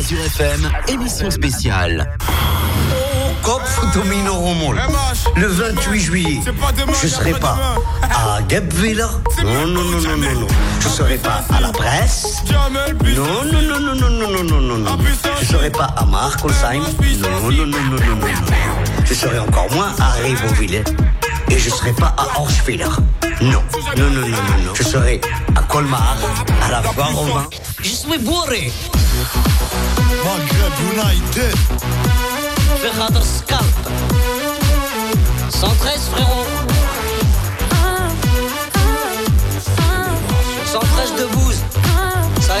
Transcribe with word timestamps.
Azure 0.00 0.24
FM, 0.24 0.70
émission 0.88 1.30
spéciale. 1.30 2.10
Le 5.36 5.46
28 5.46 6.00
juillet, 6.00 6.40
je 7.02 7.06
serai 7.06 7.32
pas 7.32 7.58
à 8.02 8.40
Gapvilla. 8.48 9.10
Non, 9.44 9.66
non, 9.66 9.84
non, 9.84 10.00
non, 10.00 10.16
non, 10.16 10.40
non. 10.40 10.46
Je 10.80 10.88
serai 10.88 11.18
pas 11.18 11.44
à 11.54 11.60
la 11.60 11.68
presse. 11.68 12.42
Non, 12.50 13.44
non, 13.44 13.60
non, 13.60 13.80
non, 13.80 13.94
non, 13.94 14.10
non, 14.10 14.42
non, 14.42 14.60
non, 14.62 14.78
non. 14.78 14.98
Je 15.38 15.44
serai 15.44 15.68
pas 15.68 15.92
à 15.94 16.06
Markolsheim. 16.06 16.80
Non, 16.80 17.50
non, 17.50 17.66
non, 17.66 17.66
non, 17.66 17.90
non, 17.90 18.16
non. 18.16 18.26
Je 19.04 19.12
serai 19.12 19.38
encore 19.38 19.70
moins 19.72 19.92
à 20.00 20.12
Rivauville. 20.12 20.82
Et 21.50 21.58
je 21.58 21.68
serai 21.68 21.92
pas 21.92 22.14
à 22.16 22.40
Orschwiller. 22.40 22.88
Non, 23.42 23.62
non, 23.98 24.10
non, 24.10 24.10
non, 24.10 24.28
non, 24.28 24.64
non. 24.64 24.74
Je 24.74 24.82
serai 24.82 25.20
à 25.54 25.60
Colmar, 25.62 26.16
à 26.62 26.70
la 26.70 26.82
foire 26.82 27.50
Je 27.82 27.88
suis 27.90 28.18
bourré. 28.18 28.72
Maghreb 30.24 30.72
United. 30.92 31.56
Ve 32.82 32.90
Khadr 32.98 33.22
Skalp 33.22 33.74
113 35.50 36.00
frérot. 36.12 36.46
Ah, 37.72 38.10
ah, 38.74 39.00
ah. 39.78 40.12
113 40.64 41.16
debout 41.16 41.49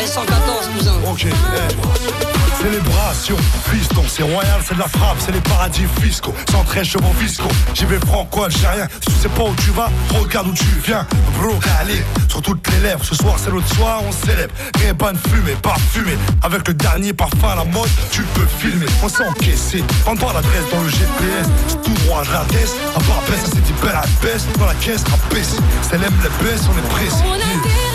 bouse. 0.00 0.10
Ça 0.12 0.22
est 0.22 0.26
114 0.26 0.68
cousin. 0.76 0.92
Ok, 1.10 1.26
eh. 1.26 2.62
Célébration, 2.62 3.36
fiston, 3.72 4.02
c'est 4.06 4.22
royal, 4.22 4.60
c'est 4.62 4.74
de 4.74 4.80
la 4.80 4.88
frappe, 4.88 5.16
c'est 5.18 5.32
les 5.32 5.40
paradis 5.40 5.86
fiscaux. 6.02 6.34
113 6.50 6.86
chevaux 6.86 7.14
fiscaux, 7.18 7.48
j'y 7.72 7.86
vais 7.86 7.98
franco 8.00 8.44
algérien. 8.44 8.86
Si 9.00 9.14
tu 9.14 9.20
sais 9.22 9.28
pas 9.30 9.44
où 9.44 9.54
tu 9.56 9.70
vas, 9.70 9.88
regarde 10.10 10.48
où 10.48 10.52
tu 10.52 10.66
viens. 10.84 11.06
Bro, 11.38 11.54
allez, 11.80 12.04
sur 12.28 12.42
toutes 12.42 12.66
les 12.70 12.80
lèvres. 12.80 13.02
Ce 13.02 13.14
soir, 13.14 13.36
c'est 13.38 13.50
l'autre 13.50 13.74
soir, 13.74 14.02
on 14.06 14.12
célèbre. 14.12 14.52
Réban 14.78 15.14
fumé, 15.30 15.52
parfumé. 15.62 16.18
Avec 16.42 16.68
le 16.68 16.74
dernier 16.74 17.14
parfum 17.14 17.48
à 17.48 17.56
la 17.56 17.64
mode, 17.64 17.88
tu 18.12 18.22
peux 18.34 18.46
filmer. 18.58 18.86
On 19.02 19.08
s'est 19.08 19.24
encaissé. 19.24 19.82
Prends-toi 20.04 20.34
l'adresse 20.34 20.70
dans 20.70 20.82
le 20.82 20.90
GPS. 20.90 21.46
C'est 21.66 21.82
tout 21.82 21.94
droit, 22.04 22.22
je 22.24 22.32
la 22.32 22.44
laisse. 22.52 22.74
À 22.94 23.00
part 23.00 23.22
baisse, 23.26 23.50
dit 23.50 23.72
belle 23.82 23.96
à 23.96 24.04
baisse. 24.22 24.46
Dans 24.58 24.66
la 24.66 24.74
caisse, 24.74 25.02
rabaisse. 25.04 25.56
C'est 25.82 25.98
l'aime 25.98 26.12
les 26.22 26.44
baisses, 26.44 26.64
on 26.68 26.78
est 26.78 26.88
pressé. 26.90 27.89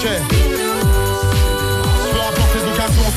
Ok. 0.00 0.08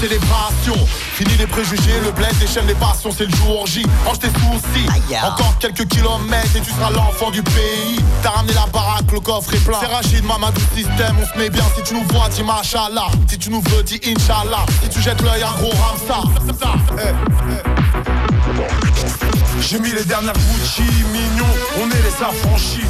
Célébration. 0.01 0.75
Fini 1.13 1.33
les 1.37 1.47
préjugés, 1.47 1.97
le 2.03 2.11
bled, 2.11 2.33
les 2.41 2.47
chaînes, 2.47 2.67
les 2.67 2.73
passions, 2.73 3.09
c'est 3.17 3.23
le 3.25 3.33
jour 3.37 3.65
J. 3.65 3.85
Range 4.05 4.19
tes 4.19 4.27
soucis. 4.27 5.15
Encore 5.23 5.57
quelques 5.59 5.87
kilomètres 5.87 6.57
et 6.57 6.59
tu 6.59 6.71
seras 6.71 6.91
l'enfant 6.91 7.31
du 7.31 7.41
pays. 7.41 8.01
T'as 8.21 8.31
ramené 8.31 8.53
la 8.53 8.65
baraque, 8.65 9.09
le 9.13 9.21
coffre 9.21 9.53
est 9.53 9.63
plein. 9.63 9.77
C'est 9.79 9.87
Rachid, 9.87 10.25
Mamadou 10.25 10.59
système, 10.75 11.15
on 11.21 11.25
se 11.25 11.37
met 11.41 11.49
bien. 11.49 11.63
Si 11.77 11.83
tu 11.83 11.93
nous 11.93 12.03
vois, 12.09 12.27
dis 12.27 12.43
machallah. 12.43 13.07
Si 13.29 13.37
tu 13.37 13.49
nous 13.49 13.61
veux, 13.61 13.83
dis 13.83 14.01
Inch'Allah. 14.05 14.65
Si 14.81 14.89
tu 14.89 15.01
jettes 15.01 15.21
l'œil, 15.21 15.43
un 15.43 15.53
gros 15.53 15.71
ramsa. 15.71 16.21
Eh, 16.97 17.01
eh. 17.01 17.13
J'ai 19.61 19.79
mis 19.79 19.91
les 19.91 20.03
dernières 20.03 20.33
Gucci, 20.33 20.83
mignons, 21.13 21.45
on 21.81 21.89
est 21.89 22.03
les 22.03 22.25
affranchis. 22.25 22.87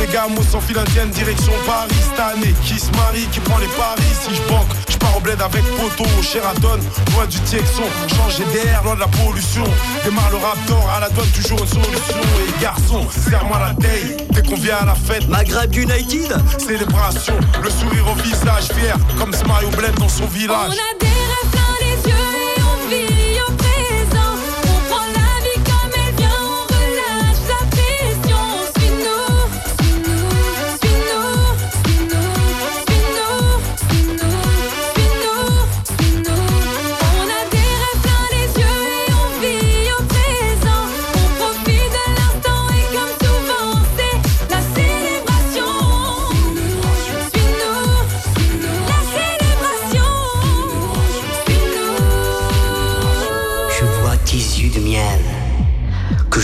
Les 0.00 0.06
gamos 0.06 0.42
s'enfilent 0.42 0.78
indienne, 0.78 1.10
direction 1.10 1.52
Paris 1.66 1.94
cette 2.08 2.18
année. 2.20 2.54
Qui 2.64 2.78
se 2.78 2.90
marie, 2.92 3.26
qui 3.32 3.40
prend 3.40 3.58
les 3.58 3.66
paris. 3.68 4.02
Si 4.22 4.34
je 4.34 4.40
banque, 4.48 4.68
je 4.88 4.96
pars 4.96 5.14
au 5.16 5.20
bled 5.20 5.40
avec 5.40 5.62
Poto, 5.76 6.08
Sheraton, 6.22 6.80
loin 7.14 7.26
du 7.26 7.38
Texon. 7.40 7.82
Changer 8.16 8.44
d'air, 8.52 8.82
loin 8.82 8.94
de 8.94 9.00
la 9.00 9.08
pollution. 9.08 9.64
Démarre 10.04 10.30
le 10.30 10.38
raptor, 10.38 10.90
à 10.96 11.00
la 11.00 11.10
douane, 11.10 11.28
toujours 11.28 11.60
une 11.60 11.66
solution. 11.66 12.20
Et 12.48 12.62
garçon, 12.62 13.06
serre-moi 13.28 13.58
la 13.58 13.74
taille. 13.74 14.16
Dès 14.30 14.42
qu'on 14.42 14.56
vient 14.56 14.78
à 14.78 14.86
la 14.86 14.94
fête, 14.94 15.28
Maghreb 15.28 15.74
United. 15.74 16.34
célébration. 16.58 17.34
Le 17.62 17.68
sourire 17.70 18.06
au 18.10 18.14
visage, 18.22 18.68
fier, 18.74 18.96
comme 19.18 19.32
ce 19.34 19.44
Mario 19.44 19.68
bled 19.70 19.94
dans 19.98 20.08
son 20.08 20.24
On 20.24 20.28
village. 20.28 20.72
a 20.72 20.98
des 20.98 21.06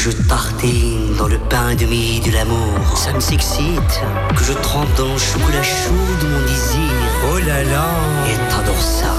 je 0.07 0.13
tartine 0.29 1.17
dans 1.19 1.27
le 1.27 1.37
pain 1.37 1.75
de 1.75 1.85
mie 1.85 2.21
de 2.21 2.31
l'amour. 2.31 2.97
Ça 2.97 3.13
me 3.13 3.19
s'excite 3.19 4.01
que 4.37 4.45
je 4.45 4.53
trempe 4.53 4.95
dans 4.97 5.13
le 5.13 5.19
chocolat 5.19 5.65
chaud 5.65 5.91
de 6.23 6.29
mon 6.29 6.41
désir. 6.43 6.93
Oh 7.29 7.39
là 7.39 7.65
là. 7.65 7.87
Et 8.29 8.37
t'adores 8.49 8.81
ça, 8.81 9.13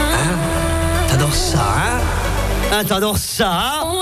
hein? 0.00 1.06
T'adores 1.06 1.32
ça, 1.32 1.58
hein? 1.60 2.00
Hein, 2.72 2.84
t'adores 2.84 3.18
ça, 3.18 3.50
hein? 3.52 3.95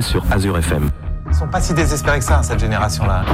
Sur 0.00 0.24
Azure 0.32 0.58
FM. 0.58 0.90
Ils 1.30 1.34
sont 1.36 1.46
pas 1.46 1.60
si 1.60 1.72
désespérés 1.72 2.18
que 2.18 2.24
ça, 2.24 2.42
cette 2.42 2.58
génération-là. 2.58 3.24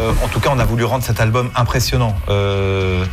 Euh, 0.00 0.12
en 0.24 0.28
tout 0.28 0.38
cas, 0.38 0.50
on 0.54 0.58
a 0.60 0.64
voulu 0.64 0.84
rendre 0.84 1.02
cet 1.02 1.18
album 1.18 1.50
impressionnant, 1.56 2.14
euh, 2.28 3.04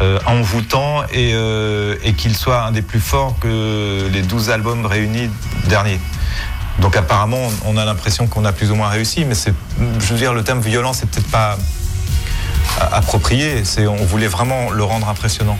euh, 0.00 0.18
envoûtant 0.26 1.04
et, 1.12 2.12
qu'il 2.16 2.36
soit 2.36 2.64
un 2.64 2.72
des 2.72 2.82
plus 2.82 2.98
forts 2.98 3.36
que 3.38 4.08
les 4.08 4.22
12 4.22 4.50
albums 4.50 4.84
réunis 4.84 5.30
derniers. 5.68 6.00
Donc 6.80 6.96
apparemment, 6.96 7.46
on 7.66 7.76
a 7.76 7.84
l'impression 7.84 8.26
qu'on 8.26 8.44
a 8.44 8.52
plus 8.52 8.72
ou 8.72 8.74
moins 8.74 8.88
réussi, 8.88 9.24
mais 9.24 9.36
c'est, 9.36 9.54
je 9.78 10.06
veux 10.12 10.18
dire, 10.18 10.34
le 10.34 10.42
terme 10.42 10.58
violent, 10.60 10.92
c'est 10.92 11.08
peut-être 11.08 11.30
pas 11.30 11.56
approprié. 12.80 13.64
C'est, 13.64 13.86
on 13.86 14.04
voulait 14.04 14.26
vraiment 14.26 14.70
le 14.70 14.82
rendre 14.82 15.08
impressionnant. 15.08 15.58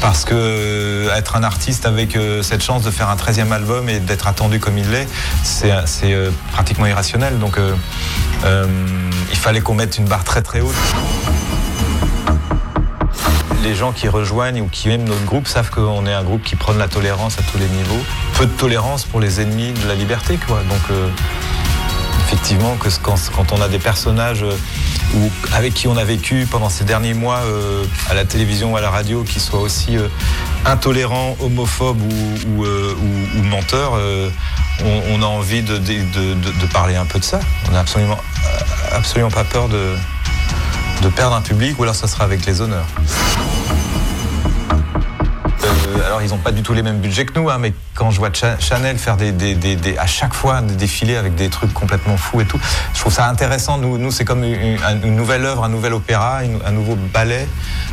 Parce 0.00 0.24
que 0.24 0.34
euh, 0.34 1.16
être 1.16 1.36
un 1.36 1.42
artiste 1.42 1.84
avec 1.84 2.16
euh, 2.16 2.42
cette 2.42 2.62
chance 2.62 2.82
de 2.82 2.90
faire 2.90 3.08
un 3.08 3.16
13e 3.16 3.50
album 3.50 3.88
et 3.88 3.98
d'être 3.98 4.28
attendu 4.28 4.60
comme 4.60 4.78
il 4.78 4.88
l'est, 4.90 5.08
c'est, 5.42 5.72
euh, 6.04 6.30
pratiquement 6.52 6.86
irrationnel. 6.86 7.38
Donc 7.38 7.58
il 8.44 9.36
fallait 9.36 9.60
qu'on 9.60 9.74
mette 9.74 9.98
une 9.98 10.04
barre 10.04 10.24
très 10.24 10.42
très 10.42 10.60
haute. 10.60 10.74
les 13.64 13.74
gens 13.74 13.92
qui 13.92 14.08
rejoignent 14.08 14.62
ou 14.62 14.68
qui 14.68 14.88
aiment 14.88 15.04
notre 15.04 15.24
groupe 15.24 15.46
savent 15.48 15.70
qu'on 15.70 16.06
est 16.06 16.12
un 16.12 16.22
groupe 16.22 16.42
qui 16.42 16.54
prône 16.56 16.78
la 16.78 16.88
tolérance 16.88 17.38
à 17.38 17.42
tous 17.42 17.58
les 17.58 17.66
niveaux. 17.66 18.02
Peu 18.34 18.46
de 18.46 18.52
tolérance 18.52 19.04
pour 19.04 19.20
les 19.20 19.40
ennemis 19.40 19.72
de 19.72 19.88
la 19.88 19.94
liberté, 19.94 20.38
quoi. 20.46 20.60
Donc, 20.70 20.96
effectivement, 22.26 22.76
que 22.76 22.88
quand, 23.02 23.52
on 23.52 23.60
a 23.60 23.68
des 23.68 23.80
personnages 23.80 24.44
ou 25.14 25.30
avec 25.52 25.74
qui 25.74 25.88
on 25.88 25.96
a 25.96 26.04
vécu 26.04 26.46
pendant 26.50 26.68
ces 26.68 26.84
derniers 26.84 27.14
mois 27.14 27.40
euh, 27.44 27.84
à 28.10 28.14
la 28.14 28.24
télévision 28.24 28.72
ou 28.72 28.76
à 28.76 28.80
la 28.80 28.90
radio 28.90 29.24
qui 29.24 29.40
soient 29.40 29.60
aussi 29.60 29.96
intolérants, 30.64 31.36
homophobes 31.40 32.00
ou, 32.00 32.64
ou, 32.64 33.42
menteurs, 33.42 33.92
on, 34.84 35.22
a 35.22 35.26
envie 35.26 35.62
de, 35.62 35.78
de, 35.78 36.34
de, 36.34 36.66
parler 36.72 36.96
un 36.96 37.06
peu 37.06 37.18
de 37.18 37.24
ça. 37.24 37.40
On 37.68 37.72
n'a 37.72 37.80
absolument, 37.80 38.18
absolument 38.92 39.30
pas 39.30 39.44
peur 39.44 39.68
de, 39.68 39.94
de 41.02 41.08
perdre 41.08 41.36
un 41.36 41.42
public 41.42 41.78
ou 41.78 41.82
alors 41.82 41.94
ça 41.94 42.06
sera 42.06 42.24
avec 42.24 42.44
les 42.46 42.60
honneurs. 42.60 42.86
Euh, 46.08 46.18
alors 46.18 46.22
ils 46.22 46.30
n'ont 46.30 46.38
pas 46.38 46.52
du 46.52 46.62
tout 46.62 46.72
les 46.72 46.82
mêmes 46.82 46.98
budgets 46.98 47.24
que 47.26 47.38
nous, 47.38 47.48
hein, 47.50 47.58
mais 47.58 47.72
quand 47.94 48.10
je 48.10 48.18
vois 48.18 48.30
Chanel 48.32 48.98
faire 48.98 49.16
des, 49.16 49.96
à 49.98 50.06
chaque 50.06 50.34
fois 50.34 50.60
des 50.62 50.74
défilés 50.74 51.16
avec 51.16 51.34
des 51.34 51.48
trucs 51.48 51.72
complètement 51.72 52.16
fous 52.16 52.40
et 52.40 52.44
tout, 52.44 52.58
je 52.94 53.00
trouve 53.00 53.12
ça 53.12 53.28
intéressant. 53.28 53.78
Nous, 53.78 54.10
c'est 54.10 54.24
comme 54.24 54.44
une, 54.44 55.16
nouvelle 55.16 55.44
œuvre, 55.44 55.64
un 55.64 55.68
nouvel 55.68 55.92
opéra, 55.92 56.40
un 56.64 56.72
nouveau 56.72 56.96
ballet, 56.96 57.46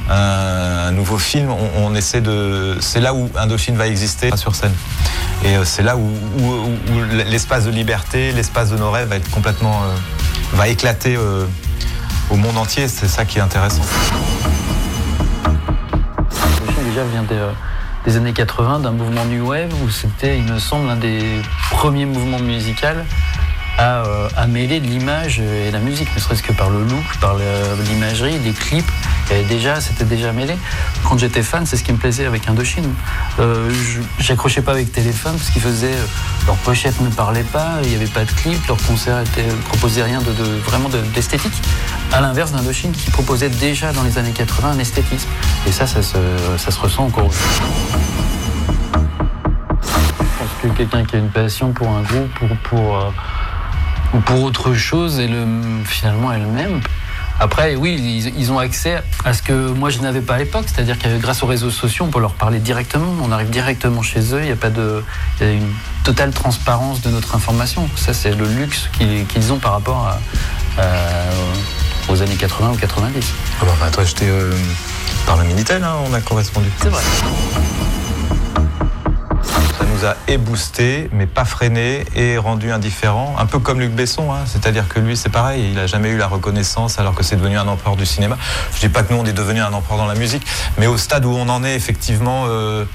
un, 0.10 0.92
nouveau 0.92 1.18
film. 1.18 1.50
On, 1.52 1.96
essaie 1.96 2.22
de, 2.22 2.78
c'est 2.80 3.00
là 3.00 3.14
où 3.14 3.30
Indochine 3.36 3.76
va 3.76 3.88
exister 3.88 4.36
sur 4.36 4.56
scène. 4.56 4.74
Et 5.44 5.58
euh, 5.58 5.66
c'est 5.66 5.84
là 5.84 5.96
où, 5.98 6.10
l'espace 7.12 7.66
de 7.66 7.72
liberté, 7.72 8.32
l'espace 8.32 8.70
de 8.70 8.78
nos 8.78 8.92
rêves 8.92 9.10
va 9.10 9.18
être 9.18 9.30
complètement, 9.32 9.84
euh, 9.84 9.96
va 10.54 10.68
éclater 10.68 11.18
au 12.30 12.36
monde 12.36 12.58
entier. 12.58 12.88
C'est 12.88 13.08
ça 13.08 13.26
qui 13.26 13.40
est 13.40 13.42
intéressant. 13.42 13.84
déjà 16.96 17.04
vient 17.06 17.24
des, 17.24 17.36
euh, 17.36 17.52
des 18.06 18.18
années 18.18 18.34
80, 18.34 18.82
d'un 18.82 18.92
mouvement 18.92 19.26
New 19.26 19.48
Wave 19.48 19.74
où 19.84 19.90
c'était, 19.90 20.38
il 20.38 20.44
me 20.44 20.60
semble, 20.60 20.90
un 20.90 20.96
des 20.96 21.42
premiers 21.72 22.06
mouvements 22.06 22.40
musicaux 22.40 22.88
euh, 23.80 24.30
à, 24.38 24.48
mêler 24.48 24.80
de 24.80 24.88
l'image 24.88 25.40
et 25.40 25.70
la 25.72 25.80
musique, 25.80 26.08
ne 26.16 26.20
serait-ce 26.22 26.44
que 26.44 26.54
par 26.54 26.70
le 26.70 26.84
look, 26.84 27.18
par 27.20 27.36
l'imagerie, 27.90 28.40
les 28.40 28.54
clips. 28.54 28.90
Et 29.32 29.44
déjà, 29.44 29.82
c'était 29.82 30.06
déjà 30.06 30.32
mêlé. 30.32 30.56
Quand 31.04 31.18
j'étais 31.18 31.44
fan, 31.44 31.66
c'est 31.66 31.76
ce 31.76 31.84
qui 31.84 31.92
me 31.92 31.98
plaisait 31.98 32.26
avec 32.26 32.48
Indochine. 32.48 32.94
Euh, 33.40 33.70
J'accrochais 34.20 34.62
pas 34.62 34.72
avec 34.72 34.92
téléphone 34.92 35.36
parce 35.38 35.50
qu'ils 35.50 35.62
faisaient. 35.62 35.88
Euh, 35.88 36.06
leur 36.48 36.56
pochette 36.58 37.02
ne 37.02 37.10
parlait 37.10 37.44
pas, 37.44 37.80
il 37.84 37.90
n'y 37.90 37.96
avait 37.96 38.06
pas 38.06 38.24
de 38.24 38.32
clip, 38.32 38.66
leur 38.68 38.78
concert 38.84 39.20
était, 39.20 39.48
proposait 39.68 40.04
rien 40.04 40.20
de, 40.22 40.44
vraiment 40.64 40.90
d'esthétique. 41.14 41.54
à 42.14 42.22
l'inverse 42.22 42.52
d'Indochine 42.52 42.92
qui 42.92 43.10
proposait 43.10 43.50
déjà 43.50 43.92
dans 43.94 44.04
les 44.04 44.18
années 44.20 44.32
80 44.32 44.72
un 44.72 44.80
esthétisme. 44.80 45.28
Et 45.68 45.72
ça, 45.72 45.88
ça 45.88 46.04
se, 46.04 46.18
ça 46.58 46.72
se 46.72 46.80
ressent 46.80 47.06
encore 47.06 47.32
quelqu'un 50.74 51.04
qui 51.06 51.16
a 51.16 51.20
une 51.20 51.30
passion 51.30 51.72
pour 51.72 51.90
un 51.90 52.02
groupe, 52.02 52.30
pour, 52.34 52.50
pour 52.70 52.98
euh, 52.98 53.10
ou 54.16 54.20
pour 54.22 54.44
autre 54.44 54.74
chose 54.74 55.20
et 55.20 55.28
le, 55.28 55.46
finalement 55.84 56.32
elle-même. 56.32 56.82
Après, 57.38 57.76
oui, 57.76 58.24
ils, 58.38 58.52
ont 58.54 58.60
accès 58.60 59.04
à 59.26 59.34
ce 59.34 59.42
que 59.42 59.52
moi 59.52 59.90
je 59.90 60.00
n'avais 60.00 60.22
pas 60.22 60.36
à 60.36 60.38
l'époque, 60.38 60.66
c'est-à-dire 60.68 60.98
que 60.98 61.18
grâce 61.18 61.44
aux 61.44 61.48
réseaux 61.48 61.70
sociaux, 61.70 62.06
on 62.06 62.10
peut 62.10 62.22
leur 62.22 62.34
parler 62.34 62.60
directement, 62.60 63.14
on 63.22 63.30
arrive 63.30 63.50
directement 63.50 64.02
chez 64.02 64.34
eux, 64.34 64.40
il 64.42 64.48
y 64.48 64.54
a 64.54 64.56
pas 64.56 64.70
de, 64.70 65.04
il 65.42 65.46
y 65.46 65.50
a 65.50 65.54
une 65.54 65.74
totale 66.06 66.32
transparence 66.32 67.02
de 67.02 67.10
notre 67.10 67.36
information. 67.36 67.90
Ça, 67.98 68.14
c'est 68.14 68.34
le 68.34 68.48
luxe 68.48 68.90
qu'ils 68.94 69.52
ont 69.52 69.58
par 69.58 69.74
rapport 69.74 70.18
aux 72.08 72.22
années 72.22 72.36
80 72.36 72.72
ou 72.72 72.78
90. 72.78 73.34
Ah 73.62 73.66
bah, 73.82 73.90
toi, 73.92 74.06
j'étais 74.06 74.30
euh, 74.30 74.54
par 75.26 75.36
le 75.36 75.44
Minitel, 75.44 75.84
hein, 75.84 75.96
on 76.10 76.14
a 76.14 76.22
correspondu. 76.22 76.70
C'est 76.82 76.90
vrai 76.90 77.02
nous 80.06 80.12
a 80.12 80.16
mais 81.12 81.26
pas 81.26 81.46
freiné 81.46 82.06
et 82.16 82.38
rendu 82.38 82.72
indifférent, 82.72 83.36
un 83.40 83.46
peu 83.46 83.60
comme 83.60 83.80
Luc 83.80 83.92
Besson, 83.92 84.32
hein. 84.32 84.44
c'est-à-dire 84.46 84.88
que 84.88 85.00
lui 85.00 85.18
c'est 85.18 85.30
pareil, 85.30 85.70
il 85.70 85.76
n'a 85.76 85.88
jamais 85.88 86.10
eu 86.10 86.18
la 86.18 86.28
reconnaissance 86.28 87.00
alors 87.00 87.16
que 87.16 87.24
c'est 87.24 87.36
devenu 87.36 87.58
un 87.58 87.68
empereur 87.68 87.96
du 87.96 88.06
cinéma. 88.06 88.38
Je 88.74 88.80
dis 88.80 88.90
pas 88.90 89.04
que 89.04 89.14
nous 89.14 89.20
on 89.20 89.26
est 89.26 89.34
devenu 89.34 89.62
un 89.62 89.74
empereur 89.74 89.98
dans 89.98 90.06
la 90.06 90.16
musique, 90.16 90.46
mais 90.78 90.88
au 90.88 90.98
stade 90.98 91.26
où 91.26 91.32
on 91.32 91.50
en 91.50 91.64
est 91.64 91.76
effectivement. 91.76 92.46
Euh, 92.48 92.86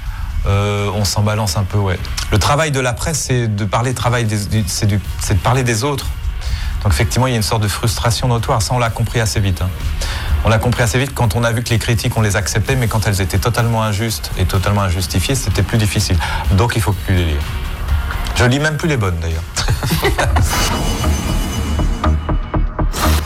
euh, 0.47 0.89
on 0.95 1.05
s'en 1.05 1.21
balance 1.21 1.55
un 1.55 1.63
peu, 1.63 1.77
ouais. 1.77 1.99
Le 2.31 2.39
travail 2.39 2.71
de 2.71 2.79
la 2.79 2.93
presse, 2.93 3.25
c'est 3.27 3.47
de 3.47 3.63
parler 3.63 3.93
travail 3.93 4.25
c'est 4.65 4.87
de 4.87 5.39
parler 5.43 5.61
des 5.61 5.83
autres. 5.83 6.07
Donc 6.83 6.93
effectivement, 6.93 7.27
il 7.27 7.31
y 7.31 7.33
a 7.33 7.37
une 7.37 7.43
sorte 7.43 7.61
de 7.61 7.67
frustration 7.67 8.27
notoire. 8.27 8.59
Ça, 8.63 8.73
on 8.73 8.79
l'a 8.79 8.89
compris 8.89 9.19
assez 9.19 9.39
vite. 9.39 9.61
Hein. 9.61 9.69
On 10.43 10.49
l'a 10.49 10.57
compris 10.57 10.81
assez 10.81 10.97
vite 10.97 11.13
quand 11.13 11.35
on 11.35 11.43
a 11.43 11.51
vu 11.51 11.63
que 11.63 11.69
les 11.69 11.79
critiques, 11.79 12.17
on 12.17 12.21
les 12.21 12.35
acceptait, 12.35 12.75
mais 12.75 12.87
quand 12.87 13.05
elles 13.07 13.21
étaient 13.21 13.37
totalement 13.37 13.83
injustes 13.83 14.31
et 14.37 14.45
totalement 14.45 14.81
injustifiées, 14.81 15.35
c'était 15.35 15.63
plus 15.63 15.77
difficile. 15.77 16.17
Donc 16.53 16.75
il 16.75 16.81
faut 16.81 16.93
plus 16.93 17.15
les 17.15 17.25
lire. 17.25 17.41
Je 18.35 18.45
lis 18.45 18.59
même 18.59 18.77
plus 18.77 18.87
les 18.87 18.97
bonnes 18.97 19.19
d'ailleurs. 19.19 19.43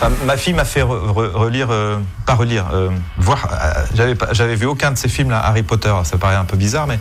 ma 0.26 0.38
fille 0.38 0.54
m'a 0.54 0.66
fait 0.66 0.82
relire, 0.82 1.68
euh, 1.72 1.98
pas 2.26 2.34
relire, 2.36 2.68
euh, 2.74 2.90
voir. 3.18 3.48
Euh, 3.52 4.14
j'avais, 4.32 4.56
vu 4.56 4.66
aucun 4.66 4.92
de 4.92 4.98
ces 4.98 5.08
films 5.08 5.30
là, 5.30 5.40
Harry 5.46 5.64
Potter. 5.64 5.94
Ça 6.04 6.18
paraît 6.18 6.36
un 6.36 6.46
peu 6.46 6.58
bizarre, 6.58 6.88
mais 6.88 7.00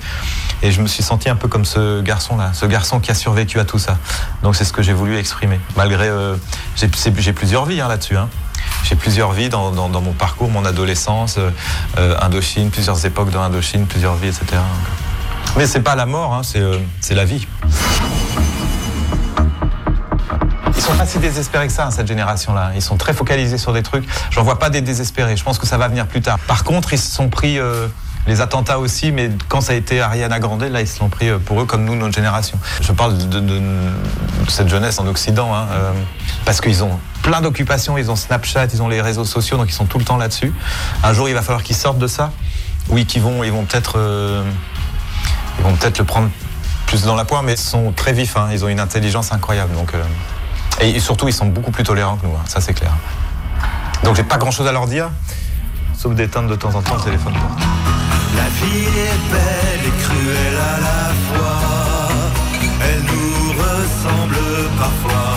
et 0.63 0.71
je 0.71 0.81
me 0.81 0.87
suis 0.87 1.03
senti 1.03 1.29
un 1.29 1.37
peu 1.37 1.49
comme 1.49 1.65
ce 1.65 2.01
garçon 2.03 2.37
là, 2.37 2.53
ce 2.55 2.67
garçon 2.67 3.01
qui 3.01 3.11
a 3.11 3.15
survécu 3.15 3.59
à 3.59 3.65
tout 3.65 3.79
ça. 3.79 3.99
Donc 4.43 4.57
c'est 4.57 4.65
ce 4.65 4.73
que 4.73 4.83
j'ai 4.83 4.93
voulu 4.93 5.17
exprimer. 5.17 5.61
Malgré, 5.77 6.09
j'ai, 6.77 6.89
j'ai 7.19 7.33
plusieurs 7.33 7.67
vies 7.67 7.81
hein, 7.81 7.89
là-dessus. 7.89 8.17
Hein 8.17 8.29
j'ai 8.85 8.97
plusieurs 8.97 9.33
vies 9.33 9.49
dans, 9.49 9.73
mon 9.73 10.13
parcours, 10.13 10.51
mon 10.51 10.65
adolescence, 10.65 11.39
euh, 11.99 12.17
Indochine, 12.21 12.71
plusieurs 12.71 13.05
époques 13.07 13.31
dans 13.31 13.43
Indochine, 13.43 13.87
plusieurs 13.87 14.15
vies, 14.15 14.29
etc. 14.29 14.61
Mais 15.57 15.67
c'est 15.67 15.81
pas 15.81 15.95
la 15.95 16.07
mort, 16.07 16.35
hein, 16.35 16.43
euh, 16.57 16.79
c'est 17.01 17.15
la 17.15 17.25
vie. 17.25 17.47
Ils 20.77 20.83
sont 20.83 20.95
pas 20.95 21.07
si 21.07 21.19
désespérés 21.19 21.69
que 21.69 21.73
ça, 21.73 21.91
cette 21.91 22.09
génération-là. 22.09 22.73
Ils 22.75 22.83
sont 22.83 22.97
très 22.97 23.15
focalisés 23.15 23.57
sur 23.57 23.73
des 23.73 23.83
trucs. 23.83 24.05
J'en 24.31 24.43
vois 24.43 24.59
pas 24.59 24.69
des 24.69 24.81
désespérés. 24.81 25.37
Je 25.37 25.45
pense 25.45 25.59
que 25.59 25.67
ça 25.67 25.79
va 25.79 25.89
venir 25.89 26.07
plus 26.07 26.21
tard. 26.21 26.39
Par 26.41 26.65
contre, 26.65 26.93
ils 26.93 26.99
se 26.99 27.11
sont 27.11 27.29
pris 27.29 27.59
euh, 27.59 27.87
les 28.27 28.41
attentats 28.41 28.79
aussi, 28.79 29.13
mais 29.13 29.31
quand 29.49 29.61
ça 29.61 29.73
a 29.73 29.77
été 29.77 30.01
Ariana 30.01 30.39
Grande, 30.39 30.63
là, 30.63 30.81
ils 30.81 30.89
se 30.89 31.01
l'ont 31.01 31.09
pris 31.09 31.31
pour 31.45 31.61
eux 31.61 31.67
comme 31.67 31.85
nous, 31.85 31.95
notre 31.95 32.15
génération. 32.15 32.59
Je 32.81 32.93
parle 32.93 33.17
de, 33.29 33.43
cette 34.49 34.69
jeunesse 34.69 34.99
en 34.99 35.07
Occident, 35.07 35.55
hein, 35.55 35.67
parce 36.45 36.61
qu'ils 36.61 36.83
ont 36.83 36.99
plein 37.23 37.41
d'occupations, 37.41 37.97
ils 37.97 38.11
ont 38.11 38.17
Snapchat, 38.17 38.67
ils 38.73 38.83
ont 38.83 38.89
les 38.89 39.01
réseaux 39.01 39.25
sociaux, 39.25 39.57
donc 39.57 39.69
ils 39.71 39.75
sont 39.75 39.87
tout 39.87 39.99
le 39.99 40.05
temps 40.05 40.19
là-dessus. 40.19 40.53
Un 41.03 41.13
jour, 41.13 41.29
il 41.29 41.35
va 41.35 41.43
falloir 41.43 41.63
qu'ils 41.63 41.77
sortent 41.77 41.99
de 41.99 42.07
ça. 42.07 42.31
Oui, 42.91 43.07
qu'ils 43.07 43.23
vont, 43.23 43.43
ils 43.45 43.51
vont 43.51 43.65
peut-être, 43.65 43.95
euh, 43.97 44.43
ils 45.59 45.65
vont 45.65 45.75
peut-être 45.75 45.99
le 45.99 46.05
prendre 46.05 46.29
plus 46.87 47.03
dans 47.03 47.15
la 47.15 47.25
poire, 47.25 47.43
mais 47.43 47.55
ils 47.55 47.59
sont 47.59 47.93
très 47.93 48.13
vifs. 48.13 48.37
Hein. 48.37 48.49
ils 48.53 48.65
ont 48.65 48.69
une 48.69 48.81
intelligence 48.81 49.33
incroyable. 49.33 49.75
Donc, 49.75 49.95
euh, 49.95 50.03
et 50.81 51.01
surtout, 51.01 51.29
ils 51.29 51.33
sont 51.33 51.47
beaucoup 51.47 51.71
plus 51.71 51.85
tolérants 51.85 52.17
que 52.17 52.27
nous. 52.27 52.35
Hein. 52.35 52.45
ça, 52.47 52.61
c'est 52.61 52.75
clair. 52.75 52.93
Donc, 54.03 54.17
j'ai 54.17 54.23
pas 54.23 54.37
grand-chose 54.37 54.67
à 54.67 54.73
leur 54.73 54.87
dire, 54.87 55.09
sauf 55.97 56.15
d'éteindre 56.15 56.51
de 56.51 56.57
temps 56.57 56.75
en 56.75 56.83
temps 56.83 56.97
le 56.97 57.03
téléphone 57.03 57.33
La 58.37 58.49
vie 58.61 58.87
est 58.87 59.21
belle 59.33 59.85
et 59.87 59.95
cruelle 60.03 60.59
à 60.75 60.77
la 60.81 61.03
fois. 61.27 61.61
Elle 62.83 63.03
nous 63.03 63.53
ressemble 63.53 64.39
parfois. 64.79 65.33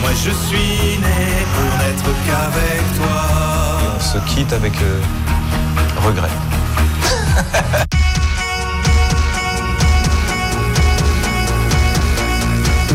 Moi 0.00 0.10
je 0.12 0.30
suis 0.30 0.98
né 0.98 1.20
pour 1.54 1.70
n'être 1.78 2.10
qu'avec 2.26 2.82
toi. 2.96 3.22
on 3.96 4.00
se 4.00 4.18
quitte 4.34 4.52
avec 4.52 4.74
euh, 4.82 5.00
regret. 6.04 6.30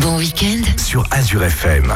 bon 0.00 0.16
week-end 0.18 0.62
sur 0.76 1.04
Azure 1.10 1.44
FM. 1.44 1.92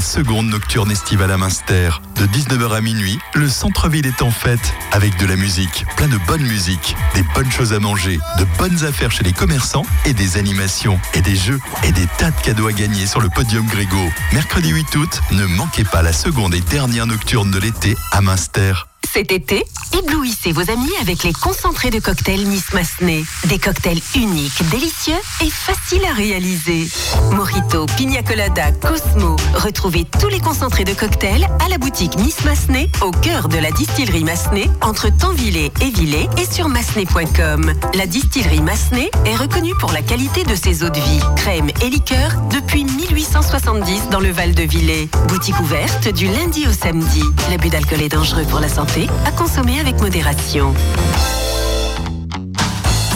Seconde 0.00 0.48
nocturne 0.48 0.90
estivale 0.90 1.30
à 1.30 1.36
Münster. 1.36 1.90
De 2.16 2.26
19h 2.26 2.76
à 2.76 2.80
minuit, 2.80 3.18
le 3.34 3.48
centre-ville 3.48 4.06
est 4.06 4.22
en 4.22 4.30
fête 4.30 4.74
avec 4.92 5.16
de 5.18 5.26
la 5.26 5.36
musique, 5.36 5.84
plein 5.96 6.08
de 6.08 6.18
bonne 6.26 6.42
musique, 6.42 6.96
des 7.14 7.24
bonnes 7.34 7.50
choses 7.50 7.72
à 7.72 7.78
manger, 7.78 8.18
de 8.38 8.46
bonnes 8.58 8.84
affaires 8.84 9.10
chez 9.10 9.24
les 9.24 9.32
commerçants 9.32 9.86
et 10.06 10.12
des 10.12 10.36
animations 10.36 10.98
et 11.14 11.20
des 11.20 11.36
jeux 11.36 11.60
et 11.84 11.92
des 11.92 12.06
tas 12.18 12.30
de 12.30 12.40
cadeaux 12.40 12.68
à 12.68 12.72
gagner 12.72 13.06
sur 13.06 13.20
le 13.20 13.28
podium 13.28 13.66
Grégo. 13.66 14.10
Mercredi 14.32 14.70
8 14.70 14.96
août, 14.96 15.20
ne 15.32 15.46
manquez 15.46 15.84
pas 15.84 16.02
la 16.02 16.12
seconde 16.12 16.54
et 16.54 16.60
dernière 16.60 17.06
nocturne 17.06 17.50
de 17.50 17.58
l'été 17.58 17.96
à 18.12 18.20
Münster. 18.20 18.72
Cet 19.12 19.32
été, 19.32 19.64
éblouissez 19.98 20.52
vos 20.52 20.70
amis 20.70 20.92
avec 21.00 21.24
les 21.24 21.32
concentrés 21.32 21.90
de 21.90 21.98
cocktails 21.98 22.46
Miss 22.46 22.72
Massenet. 22.72 23.24
Des 23.46 23.58
cocktails 23.58 24.00
uniques, 24.14 24.68
délicieux 24.70 25.18
et 25.42 25.50
faciles 25.50 26.04
à 26.10 26.14
réaliser. 26.14 26.88
Mojito, 27.32 27.86
Pina 27.96 28.22
Colada, 28.22 28.72
Cosmo. 28.72 29.36
Retrouvez 29.54 30.04
tous 30.20 30.28
les 30.28 30.40
concentrés 30.40 30.84
de 30.84 30.94
cocktails 30.94 31.46
à 31.64 31.68
la 31.68 31.78
boutique 31.78 32.16
Miss 32.18 32.44
Massenet, 32.44 32.88
au 33.00 33.10
cœur 33.10 33.48
de 33.48 33.58
la 33.58 33.70
distillerie 33.72 34.24
Massenet, 34.24 34.70
entre 34.80 35.08
Tanvillers 35.08 35.72
et 35.80 35.90
Villers 35.90 36.28
et 36.38 36.52
sur 36.52 36.68
massenet.com. 36.68 37.72
La 37.94 38.06
distillerie 38.06 38.62
Massenet 38.62 39.10
est 39.26 39.36
reconnue 39.36 39.74
pour 39.80 39.92
la 39.92 40.02
qualité 40.02 40.44
de 40.44 40.54
ses 40.54 40.84
eaux 40.84 40.90
de 40.90 41.00
vie, 41.00 41.20
crèmes 41.36 41.70
et 41.82 41.90
liqueurs 41.90 42.32
depuis 42.50 42.84
1870 42.84 44.08
dans 44.10 44.20
le 44.20 44.30
Val 44.30 44.54
de 44.54 44.62
Villers. 44.62 45.08
Boutique 45.28 45.58
ouverte 45.60 46.08
du 46.08 46.26
lundi 46.26 46.66
au 46.66 46.72
samedi. 46.72 47.22
L'abus 47.50 47.70
d'alcool 47.70 48.02
est 48.02 48.08
dangereux 48.08 48.44
pour 48.48 48.60
la 48.60 48.68
santé, 48.68 49.08
à 49.26 49.32
consommer 49.32 49.79
avec 49.80 49.98
modération. 50.00 50.74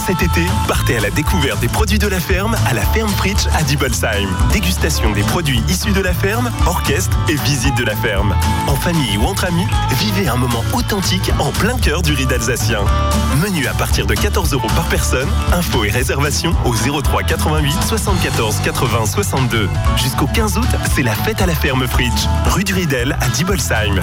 Cet 0.07 0.23
été, 0.23 0.47
partez 0.67 0.97
à 0.97 1.01
la 1.01 1.11
découverte 1.11 1.61
des 1.61 1.69
produits 1.69 1.99
de 1.99 2.09
la 2.09 2.21
ferme 2.21 2.57
à 2.67 2.73
la 2.73 2.83
ferme 2.83 3.11
Fritsch 3.11 3.47
à 3.55 3.63
Diebelsheim. 3.63 4.29
Dégustation 4.53 5.13
des 5.13 5.23
produits 5.23 5.63
issus 5.69 5.93
de 5.93 6.01
la 6.01 6.15
ferme, 6.15 6.51
orchestre 6.67 7.17
et 7.29 7.35
visite 7.37 7.77
de 7.77 7.85
la 7.85 7.95
ferme. 7.97 8.35
En 8.67 8.77
famille 8.77 9.19
ou 9.19 9.25
entre 9.25 9.45
amis, 9.45 9.67
vivez 9.99 10.29
un 10.29 10.37
moment 10.37 10.65
authentique 10.73 11.31
en 11.39 11.51
plein 11.53 11.77
cœur 11.79 12.03
du 12.03 12.13
ride 12.13 12.33
alsacien. 12.33 12.81
Menu 13.43 13.67
à 13.67 13.75
partir 13.75 14.07
de 14.07 14.15
14 14.15 14.55
euros 14.55 14.69
par 14.75 14.89
personne. 14.89 15.29
Infos 15.53 15.85
et 15.85 15.91
réservations 15.91 16.55
au 16.65 16.75
03 16.75 17.25
88 17.25 17.83
74 17.87 18.61
80 18.65 19.07
62. 19.07 19.69
Jusqu'au 19.97 20.27
15 20.27 20.59
août, 20.59 20.69
c'est 20.95 21.03
la 21.03 21.15
fête 21.15 21.43
à 21.43 21.47
la 21.47 21.55
ferme 21.55 21.87
Fritsch, 21.87 22.27
rue 22.47 22.65
du 22.65 22.73
Riedel 22.73 23.17
à 23.21 23.29
Diebelsheim. 23.29 24.01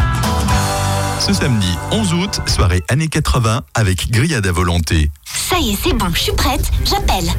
Ce 1.21 1.33
samedi 1.33 1.77
11 1.91 2.13
août, 2.15 2.41
soirée 2.47 2.83
années 2.89 3.07
80 3.07 3.61
avec 3.75 4.09
grillade 4.09 4.47
à 4.47 4.51
volonté. 4.51 5.11
Ça 5.23 5.59
y 5.59 5.69
est, 5.69 5.75
c'est 5.75 5.93
bon, 5.93 6.07
je 6.15 6.19
suis 6.19 6.31
prête. 6.31 6.71
J'appelle. 6.83 7.29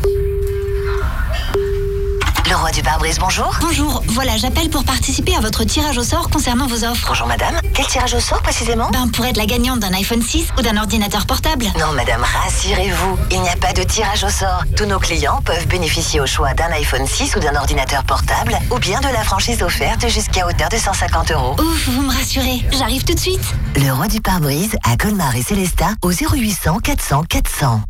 Le 2.53 2.59
roi 2.59 2.71
du 2.71 2.83
pare-brise, 2.83 3.19
bonjour. 3.19 3.51
Bonjour, 3.63 4.03
voilà, 4.09 4.37
j'appelle 4.37 4.69
pour 4.69 4.85
participer 4.85 5.35
à 5.35 5.41
votre 5.41 5.65
tirage 5.65 5.97
au 5.97 6.03
sort 6.03 6.29
concernant 6.29 6.67
vos 6.67 6.85
offres. 6.85 7.07
Bonjour 7.09 7.27
madame. 7.27 7.59
Quel 7.73 7.87
tirage 7.87 8.13
au 8.13 8.21
sort 8.21 8.43
précisément 8.43 8.91
Ben, 8.91 9.09
pour 9.09 9.25
être 9.25 9.39
la 9.39 9.47
gagnante 9.47 9.81
d'un 9.81 9.95
iPhone 9.95 10.21
6 10.21 10.49
ou 10.59 10.61
d'un 10.61 10.77
ordinateur 10.77 11.25
portable. 11.25 11.65
Non 11.81 11.93
madame, 11.93 12.21
rassurez-vous, 12.23 13.19
il 13.31 13.41
n'y 13.41 13.49
a 13.49 13.57
pas 13.57 13.73
de 13.73 13.83
tirage 13.85 14.23
au 14.25 14.29
sort. 14.29 14.65
Tous 14.77 14.85
nos 14.85 14.99
clients 14.99 15.41
peuvent 15.47 15.67
bénéficier 15.67 16.21
au 16.21 16.27
choix 16.27 16.53
d'un 16.53 16.71
iPhone 16.73 17.07
6 17.07 17.37
ou 17.37 17.41
d'un 17.41 17.57
ordinateur 17.57 18.05
portable 18.05 18.59
ou 18.71 18.79
bien 18.79 19.01
de 19.01 19.09
la 19.09 19.25
franchise 19.25 19.63
offerte 19.63 20.07
jusqu'à 20.09 20.47
hauteur 20.47 20.69
de 20.69 20.77
150 20.77 21.31
euros. 21.31 21.57
Ouf, 21.59 21.89
vous 21.89 22.03
me 22.03 22.13
rassurez. 22.13 22.67
J'arrive 22.71 23.05
tout 23.05 23.15
de 23.15 23.19
suite. 23.19 23.55
Le 23.77 23.91
roi 23.93 24.09
du 24.09 24.21
pare-brise 24.21 24.77
à 24.85 24.99
Colmar 24.99 25.35
et 25.37 25.43
Célestat 25.43 25.95
au 26.03 26.11
0800 26.11 26.81
400 26.83 27.25
400. 27.31 27.81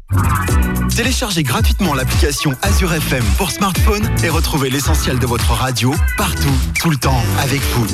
Téléchargez 0.94 1.42
gratuitement 1.42 1.94
l'application 1.94 2.52
Azure 2.60 2.92
FM 2.92 3.24
pour 3.38 3.50
smartphone 3.50 4.08
et 4.22 4.28
retrouvez 4.28 4.51
l'essentiel 4.60 5.18
de 5.18 5.26
votre 5.26 5.50
radio 5.52 5.94
partout, 6.16 6.48
tout 6.78 6.90
le 6.90 6.96
temps, 6.96 7.22
avec 7.40 7.60
vous. 7.72 7.86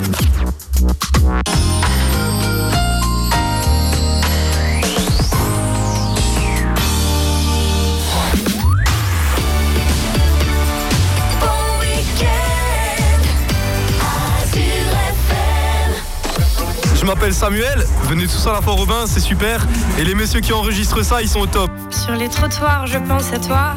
Je 16.94 17.04
m'appelle 17.06 17.32
Samuel, 17.32 17.86
venez 18.08 18.26
tous 18.26 18.46
à 18.46 18.52
la 18.52 18.60
fois 18.60 18.74
Robin, 18.74 19.06
c'est 19.06 19.20
super. 19.20 19.64
Et 19.98 20.04
les 20.04 20.14
messieurs 20.14 20.40
qui 20.40 20.52
enregistrent 20.52 21.04
ça, 21.04 21.22
ils 21.22 21.28
sont 21.28 21.40
au 21.40 21.46
top. 21.46 21.70
Sur 21.90 22.14
les 22.14 22.28
trottoirs, 22.28 22.86
je 22.86 22.98
pense 22.98 23.32
à 23.32 23.38
toi. 23.38 23.76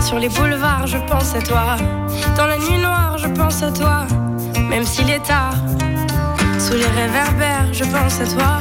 Sur 0.00 0.18
les 0.18 0.28
boulevards, 0.28 0.86
je 0.86 0.98
pense 0.98 1.34
à 1.34 1.40
toi. 1.40 1.76
Dans 2.36 2.46
la 2.46 2.58
nuit 2.58 2.78
noire, 2.78 3.18
je 3.18 3.26
pense 3.28 3.62
à 3.62 3.70
toi. 3.70 4.06
Même 4.70 4.84
s'il 4.84 5.10
est 5.10 5.22
tard. 5.24 5.54
Sous 6.58 6.74
les 6.74 6.86
réverbères, 6.86 7.72
je 7.72 7.84
pense 7.84 8.20
à 8.20 8.26
toi. 8.26 8.60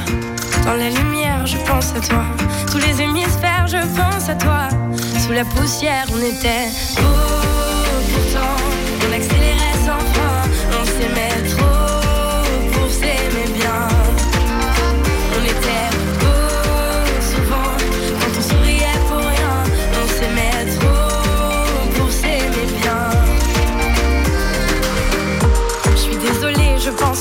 Dans 0.65 0.73
la 0.73 0.89
lumière, 0.89 1.45
je 1.45 1.57
pense 1.57 1.93
à 1.95 2.01
toi. 2.01 2.23
Tous 2.71 2.79
les 2.79 3.01
hémisphères, 3.01 3.67
je 3.67 3.77
pense 3.95 4.29
à 4.29 4.35
toi. 4.35 4.67
Sous 5.19 5.31
la 5.31 5.45
poussière, 5.45 6.05
on 6.13 6.19
était 6.19 6.69
beau. 6.95 7.46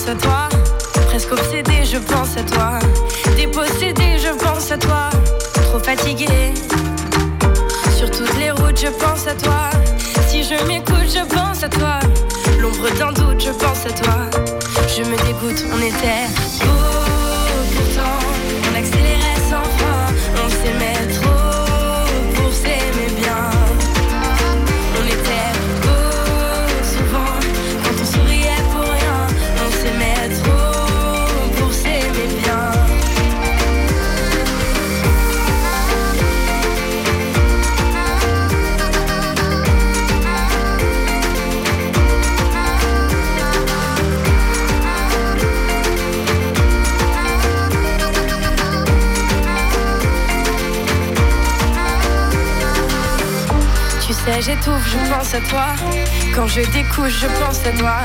Pense 0.06 0.08
à 0.08 0.14
toi. 0.14 0.48
Presque 1.08 1.32
obsédée, 1.32 1.84
je 1.84 1.98
pense 1.98 2.36
à 2.36 2.42
toi. 2.42 2.78
Dépossédée, 3.36 4.18
je 4.18 4.32
pense 4.38 4.70
à 4.70 4.78
toi. 4.78 5.10
Trop 5.54 5.78
fatiguée. 5.78 6.54
Sur 7.96 8.10
toutes 8.10 8.36
les 8.38 8.50
routes, 8.50 8.78
je 8.78 8.88
pense 8.88 9.26
à 9.26 9.34
toi. 9.34 9.70
Si 10.28 10.44
je 10.44 10.64
m'écoute, 10.66 11.08
je 11.08 11.25
pense 11.34 11.64
à 11.64 11.68
toi. 11.68 11.98
L'ombre 12.60 12.90
d'un 12.98 13.12
doute, 13.12 13.40
je 13.40 13.50
pense 13.50 13.86
à 13.86 13.90
toi. 13.90 14.14
Je 14.96 15.02
me 15.02 15.16
dégoûte, 15.25 15.64
on 15.75 15.80
était 15.80 16.26
beau 16.64 16.86
m'étouffe, 54.45 54.87
je 54.87 54.99
pense 55.11 55.35
à 55.35 55.40
toi. 55.40 55.66
Quand 56.35 56.47
je 56.47 56.61
découche, 56.71 57.21
je 57.21 57.26
pense 57.40 57.64
à 57.64 57.73
toi. 57.73 57.97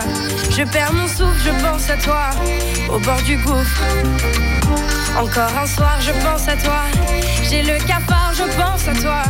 Je 0.50 0.64
perds 0.64 0.94
mon 0.94 1.08
souffle, 1.08 1.42
je 1.44 1.52
pense 1.64 1.90
à 1.90 1.98
toi. 1.98 2.30
Au 2.90 3.00
bord 3.00 3.22
du 3.24 3.38
gouffre. 3.38 3.82
Encore 5.20 5.52
un 5.62 5.68
soir, 5.68 6.00
je 6.00 6.12
pense 6.24 6.48
à 6.48 6.56
toi. 6.56 6.84
J'ai 7.50 7.64
le 7.64 7.78
cafard, 7.86 8.32
je 8.34 8.44
pense 8.44 8.88
à 8.88 8.94
toi. 8.94 9.24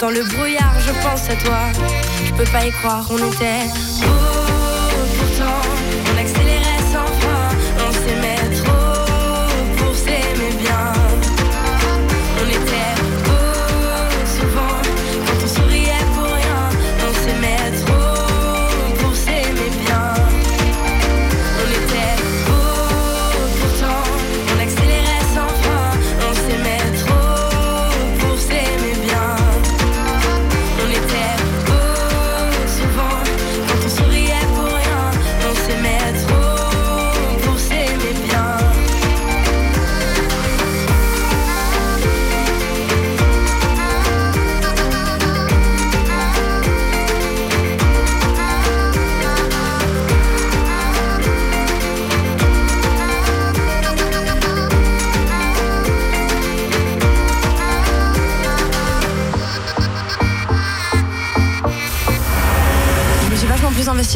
Dans 0.00 0.10
le 0.10 0.22
brouillard, 0.24 0.74
je 0.86 0.92
pense 1.02 1.30
à 1.30 1.36
toi. 1.36 1.60
Je 2.26 2.32
peux 2.32 2.50
pas 2.50 2.66
y 2.66 2.70
croire, 2.70 3.06
on 3.08 3.18
était 3.18 4.51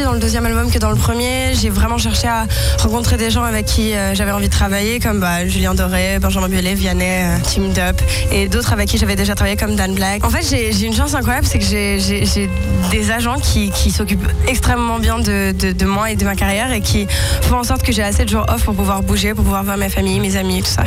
dans 0.05 0.13
le 0.13 0.19
deuxième 0.19 0.47
album 0.47 0.71
que 0.71 0.79
dans 0.79 0.91
le 0.91 0.97
premier. 0.97 1.55
J'ai 1.55 1.71
vraiment 1.71 1.99
cherché 1.99 2.27
à 2.29 2.47
rencontrer 2.79 3.17
des 3.17 3.31
gens 3.31 3.45
avec 3.45 3.67
qui 3.67 3.95
euh, 3.95 4.15
j'avais 4.15 4.33
envie 4.33 4.49
de 4.49 4.53
travailler, 4.53 5.01
comme 5.01 5.21
bah, 5.21 5.47
Julien 5.47 5.75
Doré, 5.75 6.19
Benjamin 6.19 6.49
Biolay, 6.49 6.75
Vianney, 6.75 7.23
euh, 7.23 7.39
Team 7.43 7.73
Dup, 7.73 8.01
et 8.33 8.49
d'autres 8.49 8.73
avec 8.73 8.89
qui 8.89 8.99
j'avais 8.99 9.17
déjà 9.17 9.35
travaillé, 9.35 9.57
comme 9.57 9.77
Dan 9.77 9.95
Black. 9.95 10.25
En 10.25 10.31
fait, 10.31 10.43
j'ai 10.43 10.87
une 10.87 10.95
chance 10.95 11.15
incroyable, 11.15 11.47
c'est 11.47 11.59
que 11.59 11.65
j'ai- 11.65 12.51
des 12.91 13.11
agents 13.11 13.39
qui, 13.39 13.71
s'occupent 13.91 14.29
extrêmement 14.47 14.99
bien 14.99 15.19
de, 15.19 15.85
moi 15.85 16.11
et 16.11 16.17
de 16.17 16.25
ma 16.25 16.35
carrière 16.35 16.73
et 16.73 16.81
qui 16.81 17.07
font 17.43 17.57
en 17.59 17.65
sorte 17.65 17.83
que 17.83 17.93
j'ai 17.93 18.03
assez 18.03 18.25
de 18.25 18.31
jours 18.31 18.47
off 18.49 18.65
pour 18.65 18.75
pouvoir 18.75 19.03
bouger, 19.03 19.35
pour 19.35 19.45
pouvoir 19.45 19.65
voir 19.65 19.77
ma 19.77 19.89
famille, 19.89 20.21
mes 20.21 20.37
amis, 20.37 20.63
tout 20.63 20.69
ça. 20.69 20.85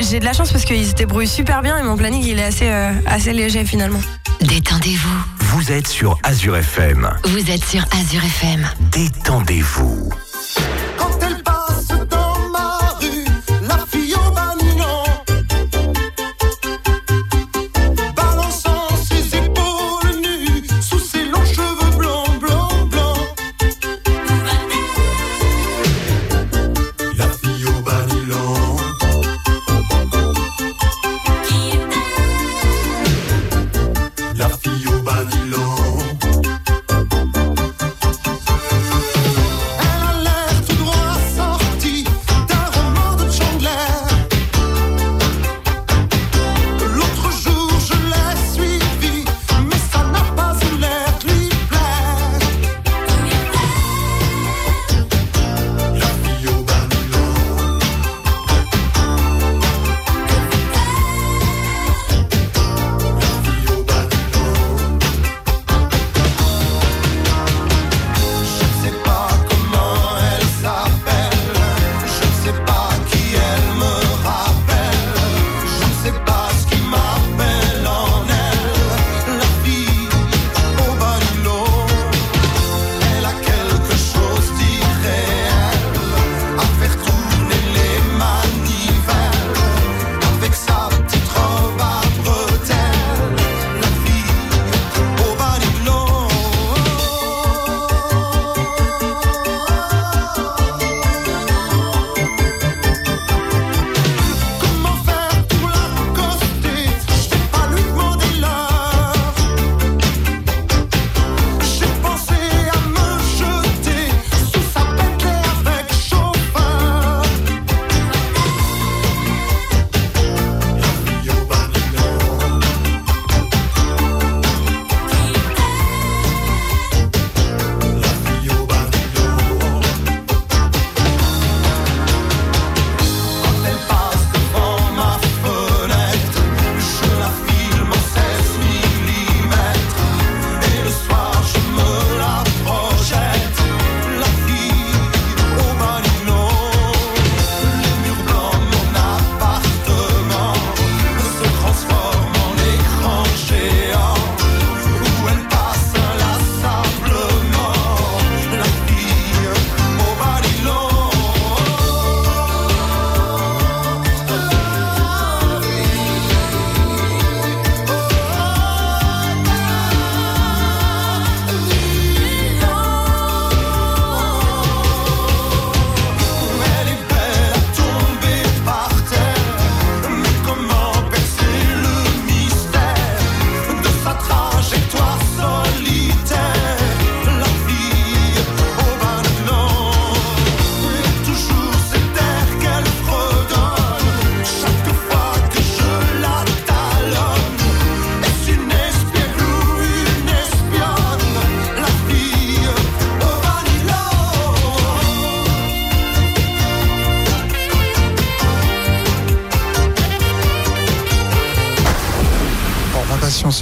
J'ai 0.00 0.20
de 0.20 0.24
la 0.24 0.32
chance 0.32 0.50
parce 0.52 0.64
qu'ils 0.64 0.86
se 0.86 0.94
débrouillent 0.94 1.28
super 1.28 1.62
bien 1.62 1.78
et 1.78 1.82
mon 1.82 1.96
planning 1.96 2.22
il 2.24 2.38
est 2.38 2.44
assez, 2.44 2.68
euh, 2.68 2.90
assez 3.06 3.32
léger 3.32 3.64
finalement. 3.64 4.00
Détendez-vous. 4.40 5.39
Vous 5.52 5.72
êtes 5.72 5.88
sur 5.88 6.16
Azure 6.22 6.56
FM. 6.56 7.10
Vous 7.24 7.50
êtes 7.50 7.64
sur 7.64 7.84
Azure 7.92 8.22
FM. 8.22 8.68
Détendez-vous. 8.92 10.08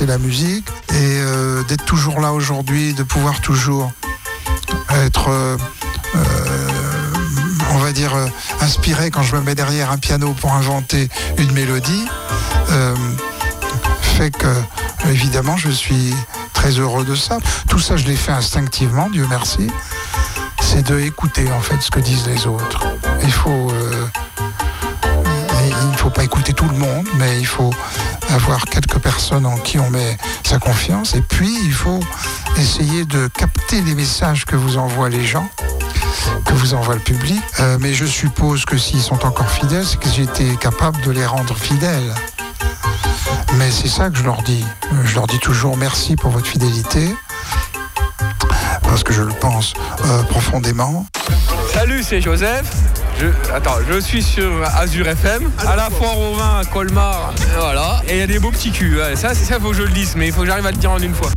La 0.07 0.19
musique. 0.19 0.69
Et 0.91 1.21
euh, 1.21 1.63
d'être 1.65 1.85
toujours 1.85 2.21
là 2.21 2.33
aujourd'hui, 2.33 2.95
de 2.95 3.03
pouvoir 3.03 3.41
toujours 3.41 3.93
être, 4.91 5.29
euh, 5.29 5.57
euh, 6.17 6.69
on 7.73 7.79
va 7.79 7.93
dire, 7.93 8.13
inspiré 8.61 9.11
quand 9.11 9.23
je 9.23 9.37
me 9.37 9.43
mets 9.43 9.55
derrière 9.55 9.91
un 9.91 9.99
piano 9.99 10.35
pour 10.41 10.53
inventer 10.53 11.09
une 11.39 11.53
mélodie, 11.53 12.07
fait 14.01 14.31
que, 14.31 14.53
évidemment, 15.09 15.57
je 15.57 15.71
suis 15.71 16.15
très 16.53 16.71
heureux 16.71 17.05
de 17.05 17.15
ça. 17.15 17.39
Tout 17.69 17.79
ça, 17.79 17.97
je 17.97 18.07
l'ai 18.07 18.17
fait 18.17 18.33
instinctivement, 18.33 19.09
Dieu 19.11 19.27
merci. 19.31 19.69
C'est 20.61 20.83
de 20.83 20.99
écouter, 20.99 21.51
en 21.53 21.61
fait, 21.61 21.81
ce 21.81 21.91
que 21.91 22.01
disent 22.01 22.27
les 22.27 22.47
autres. 22.47 22.85
Il 23.23 23.33
faut... 23.33 23.73
il 25.65 25.91
ne 25.91 25.97
faut 25.97 26.11
pas 26.11 26.25
écouter 26.25 26.53
tout 26.53 26.69
le 26.69 26.77
monde, 26.77 27.07
mais 27.17 27.39
il 27.39 27.47
faut 27.47 27.71
avoir 28.31 28.65
quelques 28.65 28.99
personnes 28.99 29.47
en 29.47 29.57
qui 29.57 29.79
on 29.79 29.91
met 29.91 30.19
sa 30.45 30.59
confiance. 30.59 31.15
Et 31.15 31.23
puis, 31.23 31.57
il 31.65 31.73
faut 31.73 32.01
essayer 32.57 33.05
de 33.05 33.29
capter 33.29 33.81
les 33.83 33.95
messages 33.95 34.45
que 34.45 34.57
vous 34.57 34.77
envoient 34.77 35.09
les 35.09 35.25
gens, 35.25 35.49
que 36.45 36.53
vous 36.55 36.75
envoie 36.75 36.95
le 36.95 37.01
public. 37.01 37.41
Euh, 37.61 37.79
mais 37.81 37.95
je 37.95 38.05
suppose 38.05 38.65
que 38.65 38.77
s'ils 38.77 39.03
sont 39.03 39.25
encore 39.25 39.51
fidèles, 39.51 39.87
c'est 39.87 39.99
que 39.99 40.09
été 40.21 40.57
capable 40.57 41.01
de 41.03 41.11
les 41.13 41.25
rendre 41.25 41.55
fidèles. 41.55 42.15
Mais 43.57 43.71
c'est 43.71 43.89
ça 43.89 44.11
que 44.11 44.19
je 44.19 44.25
leur 44.25 44.43
dis. 44.43 44.65
Je 45.05 45.15
leur 45.15 45.27
dis 45.27 45.39
toujours 45.39 45.77
merci 45.77 46.17
pour 46.17 46.31
votre 46.31 46.47
fidélité, 46.47 47.15
parce 48.83 49.05
que 49.05 49.13
je 49.13 49.23
le 49.23 49.33
pense 49.33 49.75
euh, 50.05 50.23
profondément. 50.25 51.07
Salut, 51.73 52.03
c'est 52.03 52.21
Joseph. 52.21 52.67
Je, 53.19 53.27
attends, 53.53 53.79
je 53.91 53.99
suis 53.99 54.23
sur 54.23 54.63
Azure 54.77 55.09
FM, 55.09 55.51
à 55.67 55.75
la 55.75 55.91
foire 55.91 56.17
au 56.19 56.35
vin 56.35 56.61
à 56.61 56.65
Colmar. 56.65 57.35
Voilà. 57.59 58.01
Et 58.07 58.13
il 58.13 58.19
y 58.19 58.23
a 58.23 58.29
des 58.29 58.39
beaux 58.39 58.53
petits 58.53 58.71
culs. 58.71 59.01
Ça, 59.17 59.35
ça, 59.35 59.59
faut 59.59 59.71
que 59.71 59.77
je 59.77 59.83
le 59.83 59.89
dise, 59.89 60.15
mais 60.17 60.29
il 60.29 60.33
faut 60.33 60.43
que 60.43 60.47
j'arrive 60.47 60.67
à 60.67 60.71
le 60.71 60.77
dire 60.77 60.93
en 60.93 61.01
une 61.01 61.15
fois. 61.15 61.31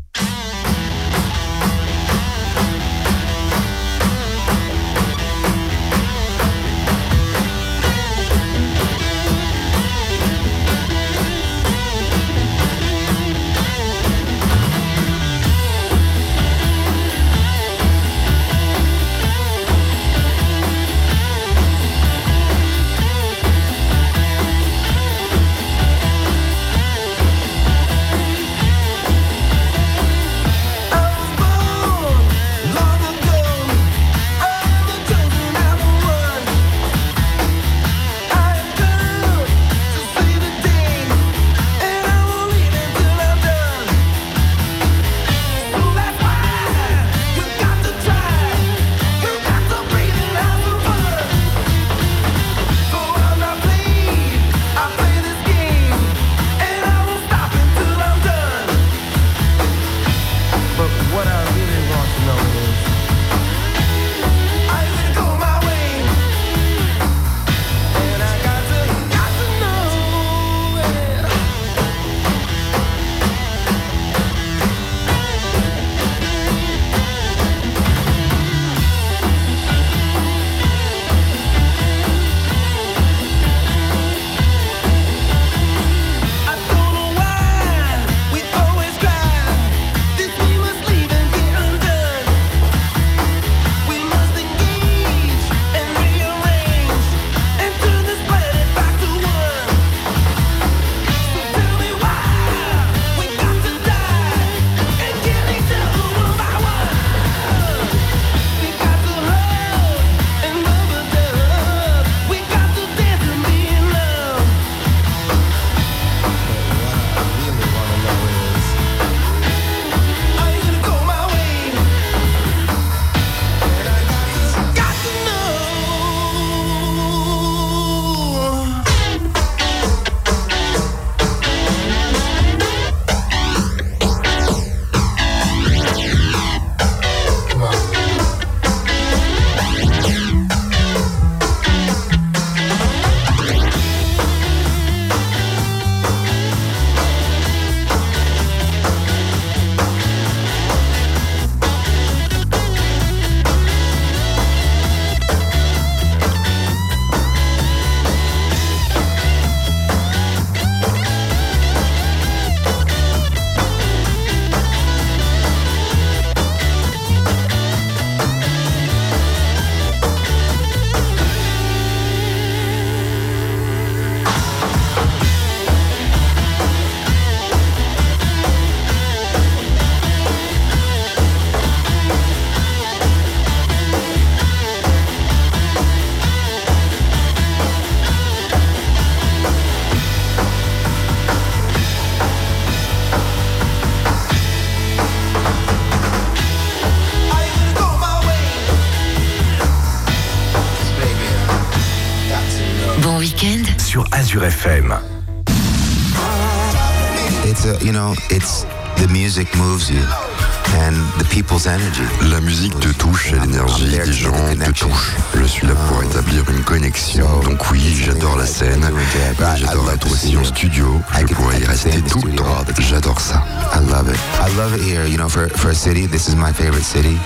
La 211.63 212.41
musique 212.41 212.79
te 212.79 212.87
touche 212.87 213.33
et 213.33 213.39
l'énergie 213.39 213.89
des 213.89 214.11
gens 214.11 214.31
te 214.31 214.71
touche. 214.71 215.11
Je 215.35 215.43
suis 215.43 215.67
là 215.67 215.75
pour 215.87 216.01
établir 216.01 216.43
une 216.49 216.63
connexion. 216.63 217.27
Donc 217.41 217.69
oui, 217.69 218.01
j'adore 218.03 218.35
la 218.35 218.47
scène. 218.47 218.89
mais 218.91 219.57
J'adore 219.57 219.91
être 219.91 220.11
aussi 220.11 220.35
en 220.37 220.43
studio. 220.43 220.99
Je 221.19 221.33
pourrais 221.35 221.59
y 221.59 221.65
rester 221.65 222.01
tout 222.01 222.23
le 222.25 222.33
temps. 222.33 222.65
J'adore 222.79 223.21
ça. 223.21 223.43
I 223.75 223.79
love 223.91 224.09
it. 224.09 224.17
I 224.41 224.57
love 224.57 224.75
it 224.75 224.81
here. 224.81 225.05
You 225.05 225.17
know, 225.17 225.29
for, 225.29 225.49
for 225.49 225.69
a 225.69 225.75
city, 225.75 226.07
this 226.07 226.27
is 226.27 226.35
my 226.35 226.51
favorite 226.51 226.83
city. 226.83 227.19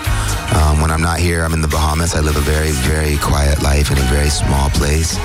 Um, 0.51 0.81
when 0.81 0.91
I'm 0.91 1.01
not 1.01 1.19
here, 1.19 1.45
I'm 1.45 1.53
in 1.53 1.61
the 1.61 1.69
Bahamas. 1.69 2.13
I 2.13 2.19
live 2.19 2.35
a 2.35 2.41
very, 2.41 2.71
very 2.71 3.15
quiet 3.15 3.61
life 3.63 3.89
in 3.89 3.97
a 3.97 4.07
very 4.11 4.29
small 4.29 4.69
place. 4.71 5.17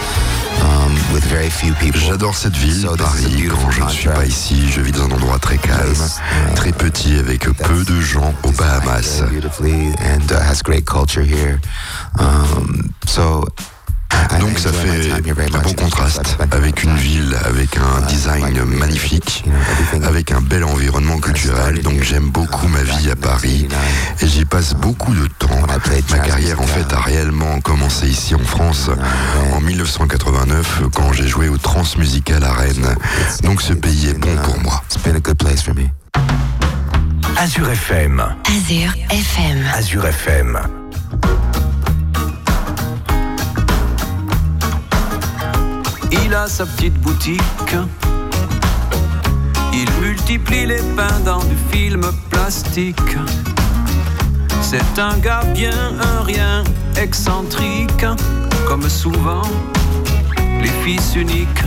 Um, 0.63 0.93
with 1.15 1.25
very 1.25 1.51
few 1.51 1.73
people. 1.75 2.01
J'adore 2.01 2.35
cette 2.35 2.57
ville, 2.57 2.89
Paris. 2.99 3.49
Quand 3.49 3.71
je 3.71 3.83
ne 3.83 3.89
suis 3.89 4.09
pas 4.09 4.27
ici, 4.27 4.71
je 4.71 4.81
vis 4.81 4.93
dans 4.93 5.05
un 5.05 5.11
endroit 5.13 5.39
très 5.39 5.59
calme, 5.59 5.95
très 6.55 6.73
petit, 6.73 7.17
avec 7.19 7.45
peu 7.45 7.85
de 7.85 8.01
gens 8.01 8.35
aux 8.43 8.53
Bahamas. 8.53 9.23
Donc 14.39 14.59
ça 14.59 14.73
fait 14.73 15.11
un 15.13 15.59
bon 15.59 15.73
contraste 15.75 16.37
avec 16.51 16.83
une 16.83 16.95
ville 16.97 17.37
avec 17.45 17.77
un 17.77 18.01
design 18.07 18.63
magnifique, 18.65 19.45
avec 20.03 20.33
un 20.33 20.41
bel 20.41 20.65
environnement 20.65 21.19
culturel. 21.19 21.83
Donc 21.83 22.03
j'aime 22.03 22.31
beaucoup 22.31 22.69
ma 22.69 22.83
vie 22.83 23.11
à 23.11 23.17
Paris 23.17 23.69
et 24.21 24.27
j'y 24.27 24.45
passe 24.45 24.75
beaucoup 24.75 25.15
de 25.15 25.27
temps. 25.39 25.49
Ma 26.11 26.19
carrière 26.19 26.61
en 26.61 26.67
fait 26.67 26.93
a 26.93 27.01
réellement 27.01 27.61
commencé 27.61 28.07
ici 28.09 28.35
en 28.35 28.45
France 28.45 28.91
en 29.53 29.61
1989 29.61 30.83
quand 30.95 31.13
j'ai 31.13 31.27
joué 31.27 31.49
au 31.49 31.59
Transmusical 31.59 32.43
à 32.45 32.53
Rennes. 32.53 32.95
Donc 33.43 33.63
ce 33.63 33.73
pays 33.73 34.09
est 34.09 34.19
bon 34.19 34.35
pour 34.45 34.59
moi. 34.61 34.83
Azure 37.37 37.71
FM. 37.71 38.23
Azure 38.47 38.93
FM. 39.11 39.65
Azure 39.75 40.07
FM. 40.07 40.59
Il 46.13 46.35
a 46.35 46.47
sa 46.47 46.67
petite 46.67 46.95
boutique. 47.01 47.41
Il 49.73 49.89
multiplie 50.01 50.67
les 50.67 50.83
pains 50.97 51.21
dans 51.25 51.43
du 51.45 51.57
film 51.71 52.03
plastique. 52.31 53.17
C'est 54.61 54.99
un 54.99 55.17
gars 55.19 55.45
bien, 55.55 55.71
un 56.01 56.23
rien, 56.23 56.65
excentrique, 56.97 58.05
comme 58.67 58.89
souvent 58.89 59.43
les 60.61 60.71
fils 60.85 61.15
uniques. 61.17 61.65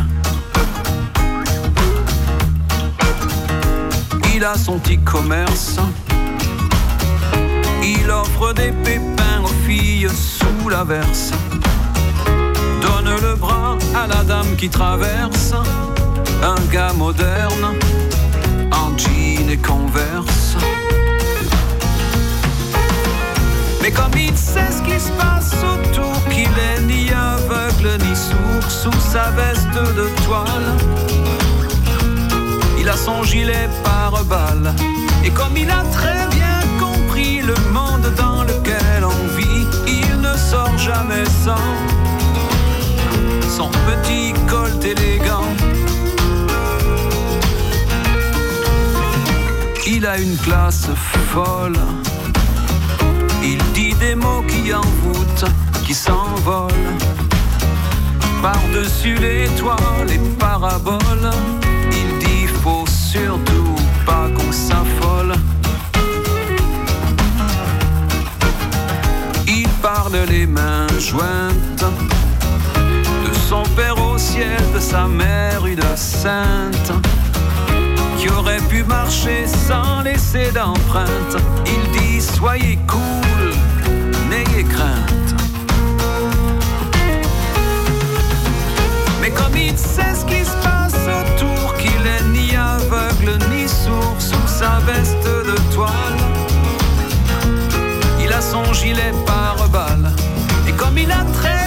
Il 4.35 4.43
a 4.43 4.57
son 4.57 4.79
petit 4.79 4.99
commerce. 4.99 5.77
Il 7.83 8.09
offre 8.09 8.53
des 8.53 8.71
pépins 8.71 9.41
aux 9.43 9.67
filles 9.67 10.07
sous 10.09 10.69
la 10.69 10.83
verse. 10.83 11.31
Le 13.05 13.35
bras 13.35 13.77
à 13.95 14.07
la 14.07 14.23
dame 14.23 14.55
qui 14.55 14.69
traverse. 14.69 15.53
Un 16.41 16.55
gars 16.71 16.93
moderne, 16.93 17.77
en 18.71 18.97
jean 18.97 19.49
et 19.49 19.57
converse. 19.57 20.55
Mais 23.81 23.91
comme 23.91 24.11
il 24.17 24.35
sait 24.37 24.71
ce 24.71 24.81
qui 24.81 24.99
se 24.99 25.11
passe 25.11 25.53
autour, 25.63 26.13
qu'il 26.29 26.49
est 26.69 26.81
ni 26.81 27.09
aveugle 27.11 28.01
ni 28.03 28.15
sourd 28.15 28.69
sous 28.69 28.99
sa 28.99 29.31
veste 29.31 29.73
de 29.73 30.07
toile. 30.25 30.71
Il 32.79 32.87
a 32.87 32.95
son 32.95 33.23
gilet 33.23 33.69
par 33.83 34.23
balle. 34.25 34.73
Et 35.25 35.29
comme 35.29 35.55
il 35.57 35.69
a 35.69 35.83
très 35.91 36.27
bien 36.31 36.59
compris 36.79 37.41
le 37.41 37.55
monde 37.71 38.11
dans 38.17 38.43
lequel 38.43 39.03
on 39.03 39.37
vit, 39.37 39.67
il 39.87 40.21
ne 40.21 40.35
sort 40.37 40.77
jamais 40.77 41.25
sans 41.43 41.92
son 43.57 43.69
petit 43.87 44.33
colt 44.47 44.83
élégant. 44.83 45.49
Il 49.85 50.07
a 50.07 50.17
une 50.17 50.35
classe 50.37 50.87
folle. 51.33 51.77
Il 53.43 53.59
dit 53.73 53.93
des 54.05 54.15
mots 54.15 54.43
qui 54.47 54.73
envoûtent, 54.73 55.45
qui 55.85 55.93
s'envolent. 55.93 56.93
Par-dessus 58.41 59.17
les 59.27 59.47
toits, 59.59 59.91
les 60.07 60.21
paraboles, 60.39 61.29
il 61.91 62.09
dit 62.25 62.47
faut 62.63 62.87
surtout 62.87 63.75
pas 64.03 64.29
qu'on 64.35 64.51
s'affole. 64.51 65.33
Il 69.47 69.69
parle 69.83 70.17
les 70.27 70.47
mains 70.47 70.87
jointes 70.97 72.12
son 73.53 73.69
père 73.75 73.99
au 74.01 74.17
ciel, 74.17 74.63
de 74.73 74.79
sa 74.79 75.07
mère 75.07 75.63
une 75.67 75.95
sainte 75.95 76.91
qui 78.17 78.27
aurait 78.29 78.65
pu 78.71 78.83
marcher 78.83 79.45
sans 79.45 80.01
laisser 80.01 80.51
d'empreinte. 80.51 81.35
Il 81.67 81.83
dit 81.95 82.19
soyez 82.19 82.79
cool, 82.87 83.43
n'ayez 84.29 84.63
crainte. 84.63 85.31
Mais 89.21 89.29
comme 89.29 89.55
il 89.55 89.77
sait 89.77 90.15
ce 90.19 90.25
qui 90.25 90.43
se 90.43 90.57
passe 90.67 91.01
autour, 91.19 91.75
qu'il 91.75 92.03
est 92.15 92.25
ni 92.35 92.55
aveugle 92.55 93.37
ni 93.51 93.67
sourd 93.67 94.15
sous 94.17 94.47
sa 94.47 94.79
veste 94.87 95.27
de 95.49 95.57
toile, 95.75 96.21
il 98.19 98.33
a 98.33 98.41
son 98.41 98.65
gilet 98.73 99.13
par 99.27 99.69
balle. 99.69 100.11
Et 100.67 100.71
comme 100.71 100.97
il 100.97 101.11
a 101.11 101.23
très 101.39 101.62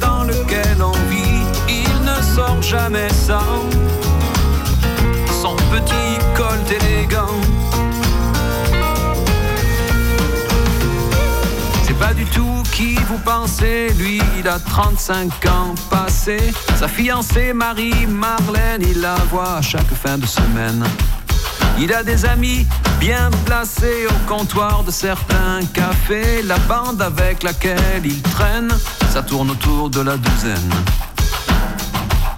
dans 0.00 0.24
lequel 0.24 0.82
on 0.82 0.92
vit, 1.08 1.44
il 1.68 2.04
ne 2.04 2.22
sort 2.34 2.60
jamais 2.62 3.08
sans 3.10 3.68
son 5.42 5.56
petit 5.70 6.18
colt 6.34 6.70
élégant. 6.70 7.40
C'est 11.84 11.98
pas 11.98 12.14
du 12.14 12.24
tout 12.26 12.62
qui 12.72 12.94
vous 13.08 13.18
pensez, 13.18 13.92
lui 13.98 14.20
il 14.38 14.48
a 14.48 14.58
35 14.58 15.46
ans 15.46 15.74
passé. 15.90 16.38
Sa 16.76 16.88
fiancée 16.88 17.52
Marie-Marlène, 17.52 18.82
il 18.82 19.00
la 19.00 19.16
voit 19.30 19.60
chaque 19.62 19.94
fin 19.94 20.18
de 20.18 20.26
semaine. 20.26 20.84
Il 21.78 21.92
a 21.92 22.02
des 22.02 22.24
amis 22.24 22.66
bien 22.98 23.30
placés 23.44 24.06
au 24.06 24.28
comptoir 24.28 24.82
de 24.84 24.90
certains 24.90 25.60
cafés. 25.72 26.42
La 26.42 26.58
bande 26.58 27.02
avec 27.02 27.42
laquelle 27.42 28.04
il 28.04 28.20
traîne, 28.22 28.72
ça 29.10 29.22
tourne 29.22 29.50
autour 29.50 29.90
de 29.90 30.00
la 30.00 30.16
douzaine. 30.16 30.74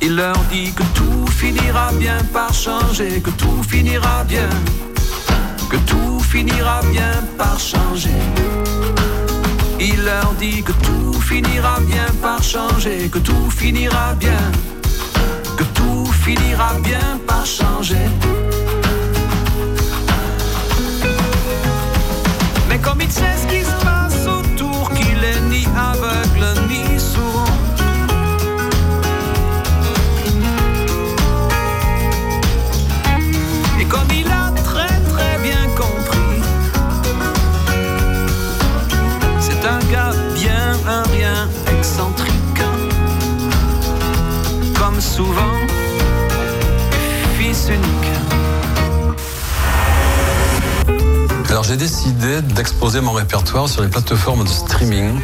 Il 0.01 0.17
leur 0.17 0.39
dit 0.51 0.73
que 0.73 0.83
tout 0.95 1.27
finira 1.27 1.93
bien 1.93 2.19
par 2.33 2.53
changer, 2.53 3.21
que 3.21 3.31
tout 3.31 3.63
finira 3.69 4.25
bien, 4.25 4.49
que 5.71 5.77
tout 5.79 6.21
finira 6.21 6.81
bien 6.91 7.13
par 7.37 7.59
changer. 7.59 8.21
Il 9.81 10.05
leur 10.05 10.33
dit 10.35 10.63
que 10.63 10.73
tout 10.73 11.13
finira 11.21 11.81
bien 11.81 12.07
par 12.23 12.43
changer, 12.43 13.09
que 13.09 13.19
tout 13.19 13.51
finira 13.51 14.15
bien, 14.15 14.53
que 15.57 15.65
tout 15.65 16.07
finira 16.25 16.75
bien 16.83 17.19
par 17.27 17.45
changer. 17.45 18.09
Il 23.09 23.13
sait 23.13 23.37
ce 23.43 23.47
qui 23.47 23.65
se 23.65 23.85
passe 23.85 24.27
autour, 24.27 24.91
qu'il 24.91 25.25
est 25.25 25.41
ni 25.49 25.67
aveugle 25.93 26.47
ni 26.69 27.01
sourd. 27.01 27.49
Et 33.81 33.85
comme 33.85 34.11
il 34.15 34.29
a 34.31 34.51
très 34.63 34.95
très 35.13 35.39
bien 35.43 35.65
compris, 35.83 36.43
c'est 39.41 39.65
un 39.67 39.81
gars 39.91 40.13
bien 40.35 40.77
un 40.87 41.03
rien 41.15 41.49
excentrique. 41.73 42.63
Comme 44.79 45.01
souvent, 45.01 45.58
j'ai 51.69 51.77
décidé 51.77 52.41
d'exposer 52.41 53.03
mon 53.03 53.13
répertoire 53.13 53.69
sur 53.69 53.83
les 53.83 53.89
plateformes 53.89 54.43
de 54.43 54.49
streaming, 54.49 55.21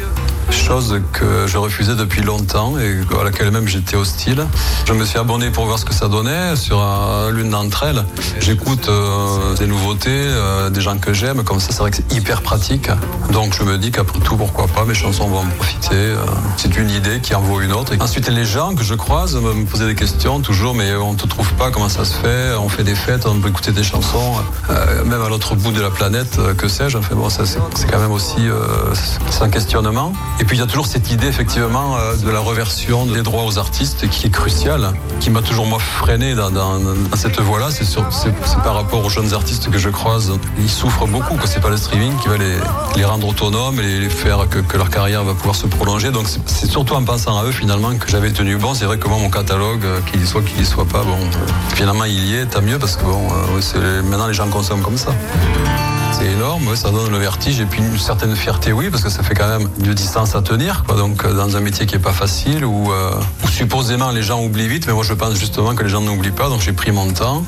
chose 0.51 1.01
que 1.13 1.47
je 1.47 1.57
refusais 1.57 1.95
depuis 1.95 2.21
longtemps 2.21 2.77
et 2.79 2.99
à 3.19 3.23
laquelle 3.23 3.51
même 3.51 3.67
j'étais 3.67 3.95
hostile. 3.95 4.45
Je 4.87 4.93
me 4.93 5.05
suis 5.05 5.17
abonné 5.17 5.49
pour 5.49 5.65
voir 5.65 5.79
ce 5.79 5.85
que 5.85 5.93
ça 5.93 6.07
donnait 6.07 6.55
sur 6.55 6.81
euh, 6.81 7.31
l'une 7.31 7.49
d'entre 7.49 7.83
elles. 7.83 8.03
J'écoute 8.39 8.87
euh, 8.89 9.55
des 9.55 9.67
nouveautés, 9.67 10.09
euh, 10.11 10.69
des 10.69 10.81
gens 10.81 10.97
que 10.97 11.13
j'aime, 11.13 11.43
comme 11.43 11.59
ça 11.59 11.67
c'est 11.71 11.79
vrai 11.79 11.91
que 11.91 11.97
c'est 11.97 12.13
hyper 12.13 12.41
pratique. 12.41 12.89
Donc 13.31 13.55
je 13.57 13.63
me 13.63 13.77
dis 13.77 13.91
qu'après 13.91 14.19
tout, 14.19 14.37
pourquoi 14.37 14.67
pas, 14.67 14.85
mes 14.85 14.93
chansons 14.93 15.27
vont 15.27 15.39
en 15.39 15.45
profiter. 15.45 16.13
c'est 16.57 16.75
une 16.77 16.89
idée 16.89 17.19
qui 17.19 17.35
en 17.35 17.41
vaut 17.41 17.61
une 17.61 17.73
autre. 17.73 17.93
Ensuite 17.99 18.27
les 18.29 18.45
gens 18.45 18.75
que 18.75 18.83
je 18.83 18.93
croise 18.93 19.35
me 19.35 19.65
posaient 19.65 19.87
des 19.87 19.95
questions 19.95 20.39
toujours, 20.39 20.75
mais 20.75 20.95
on 20.95 21.15
te 21.15 21.27
trouve 21.27 21.51
pas, 21.53 21.71
comment 21.71 21.89
ça 21.89 22.05
se 22.05 22.13
fait? 22.13 22.55
On 22.59 22.69
fait 22.69 22.83
des 22.83 22.95
fêtes, 22.95 23.25
on 23.25 23.39
peut 23.39 23.49
écouter 23.49 23.71
des 23.71 23.83
chansons, 23.83 24.35
même 25.05 25.21
à 25.21 25.29
l'autre 25.29 25.55
bout 25.55 25.71
de 25.71 25.81
la 25.81 25.89
planète, 25.89 26.39
que 26.57 26.67
sais-je. 26.67 26.97
Enfin 26.97 27.15
bon, 27.15 27.29
ça 27.29 27.43
c'est 27.45 27.59
quand 27.89 27.99
même 27.99 28.11
aussi 28.11 28.47
c'est 29.29 29.43
un 29.43 29.49
questionnement. 29.49 30.13
Et 30.39 30.43
puis 30.43 30.57
il 30.57 30.59
y 30.59 30.63
a 30.63 30.67
toujours 30.67 30.85
cette 30.85 31.11
idée 31.11 31.27
effectivement 31.27 31.95
euh, 31.97 32.15
de 32.17 32.29
la 32.29 32.39
reversion 32.39 33.05
des 33.05 33.21
droits 33.21 33.45
aux 33.45 33.57
artistes 33.57 34.09
qui 34.09 34.27
est 34.27 34.29
cruciale, 34.29 34.91
qui 35.21 35.29
m'a 35.29 35.41
toujours 35.41 35.65
moi 35.65 35.79
freiné 35.79 36.35
dans, 36.35 36.51
cette 37.15 37.39
voie-là. 37.39 37.67
C'est 37.71 37.85
c'est- 37.85 38.31
par 38.63 38.75
rapport 38.75 39.03
aux 39.05 39.09
jeunes 39.09 39.33
artistes 39.33 39.69
que 39.71 39.77
je 39.77 39.89
croise. 39.89 40.31
Ils 40.59 40.69
souffrent 40.69 41.07
beaucoup, 41.07 41.35
que 41.35 41.47
c'est 41.47 41.61
pas 41.61 41.69
le 41.69 41.77
streaming 41.77 42.11
qui 42.17 42.27
va 42.27 42.37
les, 42.37 42.57
les 42.97 43.05
rendre 43.05 43.27
autonomes 43.27 43.79
et 43.79 43.99
les 44.01 44.09
faire 44.09 44.47
que, 44.49 44.75
leur 44.77 44.89
carrière 44.89 45.23
va 45.23 45.33
pouvoir 45.33 45.55
se 45.55 45.67
prolonger. 45.67 46.11
Donc 46.11 46.27
c'est- 46.27 46.65
surtout 46.69 46.95
en 46.95 47.03
pensant 47.05 47.39
à 47.39 47.43
eux 47.45 47.51
finalement 47.51 47.95
que 47.95 48.09
j'avais 48.09 48.31
tenu 48.31 48.57
bon. 48.57 48.73
C'est 48.73 48.85
vrai 48.85 48.97
que 48.97 49.07
moi 49.07 49.17
mon 49.17 49.29
catalogue, 49.29 49.85
euh, 49.85 50.01
qu'il 50.11 50.21
y 50.21 50.27
soit, 50.27 50.41
qu'il 50.41 50.61
y 50.61 50.65
soit 50.65 50.85
pas, 50.85 51.03
bon, 51.03 51.17
finalement 51.75 52.03
il 52.05 52.25
y 52.25 52.35
est, 52.35 52.45
tant 52.47 52.61
mieux 52.61 52.77
parce 52.77 52.97
que 52.97 53.03
bon, 53.03 53.25
euh, 53.77 54.01
maintenant 54.03 54.27
les 54.27 54.33
gens 54.33 54.47
consomment 54.49 54.81
comme 54.83 54.97
ça. 54.97 55.11
C'est 56.17 56.27
énorme, 56.27 56.77
ça 56.77 56.91
donne 56.91 57.11
le 57.11 57.17
vertige 57.17 57.59
et 57.59 57.65
puis 57.65 57.81
une 57.81 57.99
certaine 57.99 58.37
fierté, 58.37 58.71
oui, 58.71 58.89
parce 58.89 59.03
que 59.03 59.09
ça 59.09 59.21
fait 59.21 59.33
quand 59.33 59.49
même 59.49 59.67
une 59.79 59.93
distance 59.93 60.33
à 60.33 60.41
tenir. 60.41 60.85
Donc, 60.87 61.25
euh, 61.25 61.33
dans 61.33 61.57
un 61.57 61.59
métier 61.59 61.85
qui 61.85 61.95
est 61.95 61.99
pas 61.99 62.13
facile, 62.13 62.63
où, 62.63 62.89
euh, 62.89 63.11
où 63.43 63.47
supposément 63.49 64.11
les 64.11 64.23
gens 64.23 64.41
oublient 64.41 64.69
vite, 64.69 64.87
mais 64.87 64.93
moi 64.93 65.03
je 65.03 65.13
pense 65.13 65.35
justement 65.35 65.75
que 65.75 65.83
les 65.83 65.89
gens 65.89 65.99
n'oublient 65.99 66.31
pas, 66.31 66.47
donc 66.47 66.61
j'ai 66.61 66.71
pris 66.71 66.93
mon 66.93 67.11
temps. 67.11 67.43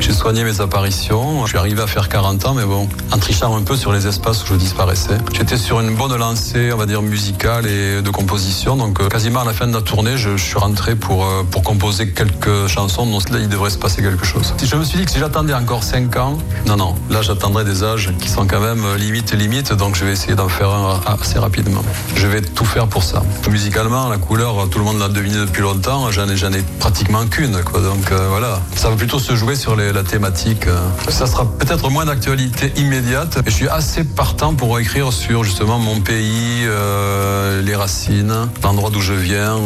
J'ai 0.00 0.12
soigné 0.14 0.44
mes 0.44 0.60
apparitions. 0.62 1.44
Je 1.44 1.50
suis 1.50 1.58
arrivé 1.58 1.82
à 1.82 1.86
faire 1.86 2.08
40 2.08 2.46
ans, 2.46 2.54
mais 2.54 2.64
bon, 2.64 2.88
en 3.12 3.18
trichant 3.18 3.54
un 3.54 3.62
peu 3.62 3.76
sur 3.76 3.92
les 3.92 4.06
espaces 4.06 4.42
où 4.42 4.46
je 4.46 4.54
disparaissais. 4.54 5.18
J'étais 5.32 5.58
sur 5.58 5.78
une 5.80 5.94
bonne 5.94 6.16
lancée, 6.16 6.72
on 6.72 6.78
va 6.78 6.86
dire, 6.86 7.02
musicale 7.02 7.66
et 7.66 8.00
de 8.00 8.10
composition. 8.10 8.76
Donc, 8.76 9.00
euh, 9.00 9.08
quasiment 9.08 9.40
à 9.40 9.44
la 9.44 9.52
fin 9.52 9.66
de 9.66 9.74
la 9.74 9.82
tournée, 9.82 10.16
je, 10.16 10.36
suis 10.38 10.58
rentré 10.58 10.96
pour, 10.96 11.26
euh, 11.26 11.42
pour 11.50 11.62
composer 11.62 12.08
quelques 12.12 12.66
chansons. 12.66 13.04
Donc 13.06 13.28
là, 13.28 13.38
il 13.40 13.48
devrait 13.48 13.68
se 13.68 13.76
passer 13.78 14.00
quelque 14.02 14.24
chose. 14.24 14.54
Je 14.64 14.74
me 14.74 14.84
suis 14.84 14.98
dit 14.98 15.04
que 15.04 15.10
si 15.10 15.18
j'attendais 15.18 15.52
encore 15.52 15.84
5 15.84 16.16
ans, 16.16 16.38
non, 16.66 16.76
non, 16.76 16.94
là, 17.10 17.20
j'attendrai 17.20 17.64
des 17.64 17.84
âges 17.84 18.10
qui 18.20 18.28
sont 18.30 18.46
quand 18.46 18.60
même 18.60 18.82
euh, 18.84 18.96
limite, 18.96 19.32
limite. 19.34 19.74
Donc, 19.74 19.96
je 19.96 20.06
vais 20.06 20.12
essayer 20.12 20.34
d'en 20.34 20.48
faire 20.48 20.70
un 20.70 21.00
assez 21.20 21.38
rapidement. 21.38 21.82
Je 22.16 22.26
vais 22.26 22.40
tout 22.40 22.64
faire 22.64 22.86
pour 22.86 23.02
ça. 23.04 23.22
Musicalement, 23.50 24.08
la 24.08 24.16
couleur, 24.16 24.66
tout 24.70 24.78
le 24.78 24.84
monde 24.84 24.98
l'a 24.98 25.08
deviné 25.08 25.36
depuis 25.36 25.60
longtemps. 25.62 26.10
J'en 26.10 26.26
ai, 26.28 26.56
ai 26.56 26.62
pratiquement 26.78 27.26
qu'une, 27.26 27.62
quoi. 27.62 27.80
Donc, 27.80 28.10
voilà. 28.30 28.60
Ça 28.76 28.88
va 28.88 28.96
plutôt 28.96 29.18
se 29.18 29.34
jouer 29.36 29.56
sur 29.56 29.76
les- 29.76 29.89
la 29.92 30.02
thématique. 30.02 30.66
euh. 30.66 30.78
Ça 31.08 31.26
sera 31.26 31.44
peut-être 31.58 31.90
moins 31.90 32.04
d'actualité 32.04 32.72
immédiate. 32.76 33.38
Mais 33.44 33.50
je 33.50 33.56
suis 33.56 33.68
assez 33.68 34.04
partant 34.04 34.54
pour 34.54 34.78
écrire 34.78 35.12
sur 35.12 35.44
justement 35.44 35.78
mon 35.78 36.00
pays, 36.00 36.64
euh, 36.64 37.62
les 37.62 37.74
racines, 37.76 38.48
l'endroit 38.62 38.90
d'où 38.90 39.00
je 39.00 39.12
viens, 39.14 39.56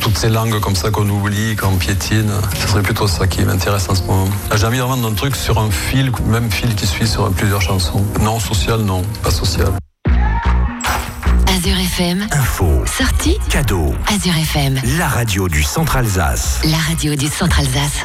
toutes 0.00 0.16
ces 0.18 0.28
langues 0.28 0.60
comme 0.60 0.76
ça 0.76 0.90
qu'on 0.90 1.08
oublie, 1.08 1.56
qu'on 1.56 1.76
piétine. 1.76 2.30
Ce 2.60 2.68
serait 2.68 2.82
plutôt 2.82 3.06
ça 3.08 3.26
qui 3.26 3.42
m'intéresse 3.42 3.88
en 3.88 3.94
ce 3.94 4.02
moment. 4.02 4.28
J'ai 4.54 4.66
envie 4.66 4.78
vraiment 4.78 4.96
d'un 4.96 5.14
truc 5.14 5.36
sur 5.36 5.58
un 5.58 5.70
fil, 5.70 6.12
même 6.26 6.50
fil 6.50 6.74
qui 6.74 6.86
suit 6.86 7.06
sur 7.08 7.30
plusieurs 7.32 7.62
chansons. 7.62 8.04
Non, 8.20 8.38
social, 8.40 8.80
non, 8.80 9.02
pas 9.22 9.30
social. 9.30 9.68
Azure 11.48 11.78
FM. 11.78 12.26
Info, 12.32 12.82
Sortie 12.86 13.38
cadeau, 13.48 13.94
Azure 14.08 14.36
FM. 14.36 14.80
la 14.98 15.06
radio 15.06 15.48
du 15.48 15.62
Centre 15.62 15.96
Alsace. 15.96 16.60
La 16.64 16.78
radio 16.88 17.14
du 17.14 17.28
Centre 17.28 17.58
Alsace. 17.60 18.04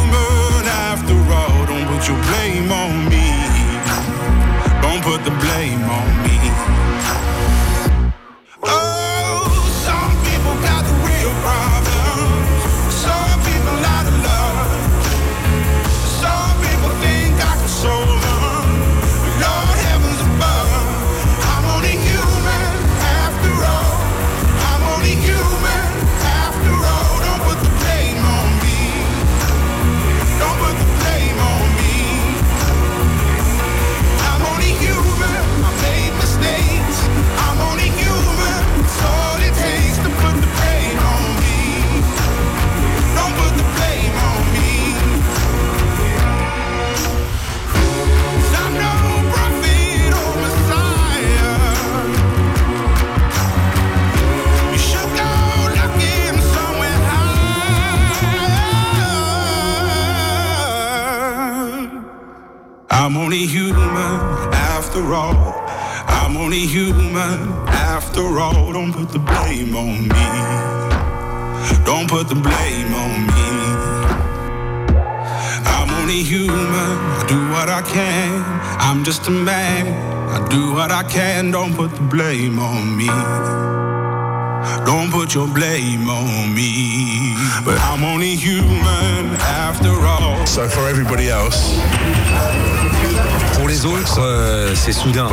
Pour 93.53 93.69
les 93.69 93.85
autres, 93.85 94.19
euh, 94.19 94.75
c'est 94.75 94.91
soudain. 94.91 95.27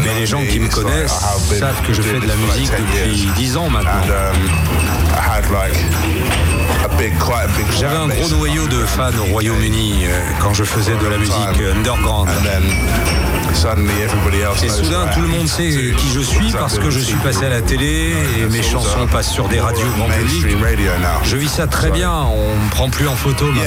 Mais 0.00 0.20
les 0.20 0.26
gens 0.26 0.40
qui 0.40 0.58
me 0.58 0.68
connaissent 0.70 1.12
savent 1.58 1.82
que 1.86 1.92
je 1.92 2.00
fais 2.00 2.18
de 2.18 2.26
la 2.26 2.34
musique 2.36 2.70
depuis 2.78 3.28
10 3.36 3.56
ans 3.58 3.68
maintenant. 3.68 3.90
J'avais 7.78 7.96
un 7.96 8.08
gros 8.08 8.28
noyau 8.30 8.66
de 8.68 8.84
fans 8.86 9.10
au 9.20 9.32
Royaume-Uni 9.32 10.04
euh, 10.06 10.20
quand 10.40 10.54
je 10.54 10.64
faisais 10.64 10.96
de 10.96 11.06
la 11.06 11.18
musique 11.18 11.60
euh, 11.60 11.74
underground. 11.74 12.30
Et 14.62 14.68
soudain, 14.68 15.06
tout 15.14 15.20
le 15.20 15.28
monde 15.28 15.48
sait 15.48 15.70
qui 15.96 16.10
je 16.12 16.20
suis 16.20 16.52
parce 16.52 16.78
que 16.78 16.90
je 16.90 17.00
suis 17.00 17.16
passé 17.16 17.46
à 17.46 17.48
la 17.48 17.62
télé 17.62 18.12
et 18.38 18.46
mes 18.50 18.62
chansons 18.62 19.06
passent 19.06 19.32
sur 19.32 19.48
des 19.48 19.60
radios 19.60 19.86
grand 19.96 20.08
public. 20.08 20.46
Je 21.24 21.36
vis 21.36 21.48
ça 21.48 21.66
très 21.66 21.90
bien, 21.90 22.12
on 22.12 22.56
me 22.64 22.70
prend 22.70 22.90
plus 22.90 23.08
en 23.08 23.16
photo 23.16 23.46
maintenant. 23.46 23.62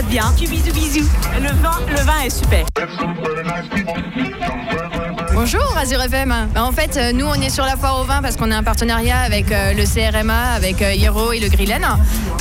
bien. 0.00 0.32
Bisous, 0.38 0.72
bisous. 0.72 1.08
Le 1.38 1.48
vin, 2.02 2.20
est 2.24 2.30
super. 2.30 2.64
Bonjour 5.34 5.76
Azure 5.76 6.00
FM. 6.00 6.34
Ben, 6.54 6.62
en 6.62 6.72
fait, 6.72 6.96
euh, 6.96 7.12
nous 7.12 7.26
on 7.26 7.34
est 7.34 7.50
sur 7.50 7.64
la 7.64 7.76
foire 7.76 8.00
au 8.00 8.04
vin 8.04 8.22
parce 8.22 8.36
qu'on 8.36 8.50
a 8.50 8.56
un 8.56 8.62
partenariat 8.62 9.18
avec 9.18 9.52
euh, 9.52 9.74
le 9.74 9.84
CRMA, 9.84 10.52
avec 10.54 10.80
euh, 10.80 10.94
Hero 10.94 11.32
et 11.32 11.40
le 11.40 11.48
Grillen. 11.48 11.84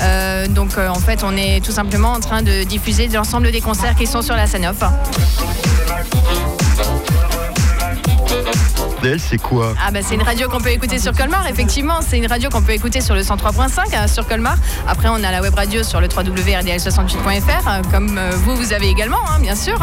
Euh, 0.01 0.47
donc 0.47 0.77
en 0.77 0.99
fait, 0.99 1.23
on 1.23 1.35
est 1.35 1.63
tout 1.63 1.71
simplement 1.71 2.13
en 2.13 2.19
train 2.19 2.41
de 2.41 2.63
diffuser 2.63 3.07
l'ensemble 3.07 3.51
des 3.51 3.61
concerts 3.61 3.95
qui 3.95 4.07
sont 4.07 4.21
sur 4.21 4.35
la 4.35 4.47
Sanof. 4.47 4.81
C'est 9.17 9.41
quoi? 9.41 9.73
Ah 9.85 9.91
bah 9.91 9.99
c'est 10.03 10.15
une 10.15 10.21
radio 10.23 10.47
qu'on 10.49 10.59
peut 10.59 10.69
écouter 10.71 10.99
sur 10.99 11.13
Colmar, 11.13 11.47
effectivement. 11.47 11.99
C'est 12.07 12.17
une 12.17 12.27
radio 12.27 12.49
qu'on 12.49 12.61
peut 12.61 12.73
écouter 12.73 13.01
sur 13.01 13.15
le 13.15 13.21
103.5 13.21 13.95
hein, 13.95 14.07
sur 14.07 14.27
Colmar. 14.27 14.55
Après, 14.87 15.07
on 15.09 15.15
a 15.23 15.31
la 15.31 15.41
web 15.41 15.53
radio 15.55 15.83
sur 15.83 15.99
le 16.01 16.07
www.rdl68.fr, 16.07 17.67
euh, 17.67 17.81
comme 17.91 18.17
euh, 18.17 18.31
vous, 18.43 18.55
vous 18.55 18.73
avez 18.73 18.89
également, 18.89 19.19
hein, 19.29 19.39
bien 19.41 19.55
sûr. 19.55 19.77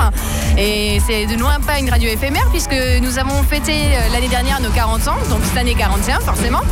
Et 0.57 1.01
c'est 1.07 1.27
de 1.27 1.35
loin 1.39 1.59
pas 1.66 1.79
une 1.79 1.91
radio 1.91 2.09
éphémère, 2.09 2.47
puisque 2.51 2.77
nous 3.03 3.19
avons 3.19 3.43
fêté 3.43 3.73
euh, 3.73 4.12
l'année 4.12 4.29
dernière 4.29 4.61
nos 4.61 4.71
40 4.71 5.09
ans, 5.09 5.16
donc 5.31 5.41
cette 5.45 5.57
année 5.59 5.75
41 5.75 6.21
forcément. 6.21 6.62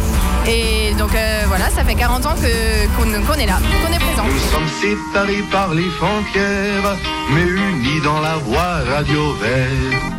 Et 0.46 0.94
donc 0.94 1.14
euh, 1.14 1.42
voilà, 1.48 1.68
ça 1.70 1.84
fait 1.84 1.94
40 1.94 2.26
ans 2.26 2.34
que- 2.34 2.86
qu'on 2.96 3.34
est 3.34 3.46
là, 3.46 3.58
qu'on 3.84 3.92
est 3.92 3.98
présent. 3.98 4.24
Nous 4.24 4.50
sommes 4.50 4.68
séparés 4.80 5.42
par 5.50 5.74
les 5.74 5.88
frontières, 5.98 6.96
mais 7.32 7.42
unis 7.42 8.00
dans 8.04 8.20
la 8.20 8.36
voie 8.36 8.80
radio 8.94 9.34
vert. 9.34 10.15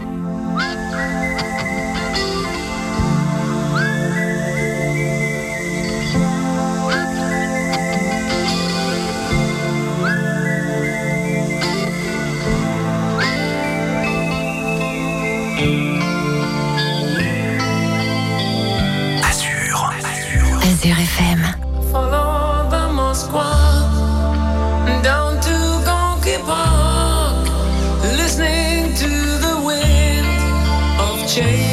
shade. 31.37 31.66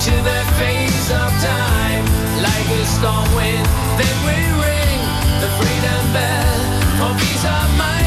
Into 0.00 0.16
the 0.22 0.44
face 0.56 1.10
of 1.10 1.30
time, 1.42 2.04
like 2.40 2.68
a 2.70 2.86
storm 2.86 3.34
wind. 3.34 3.66
Then 4.00 4.16
we 4.24 4.36
ring 4.64 5.00
the 5.42 5.48
freedom 5.58 6.12
bell 6.14 6.56
for 6.96 7.20
peace 7.20 7.44
of 7.44 7.76
mind. 7.76 7.99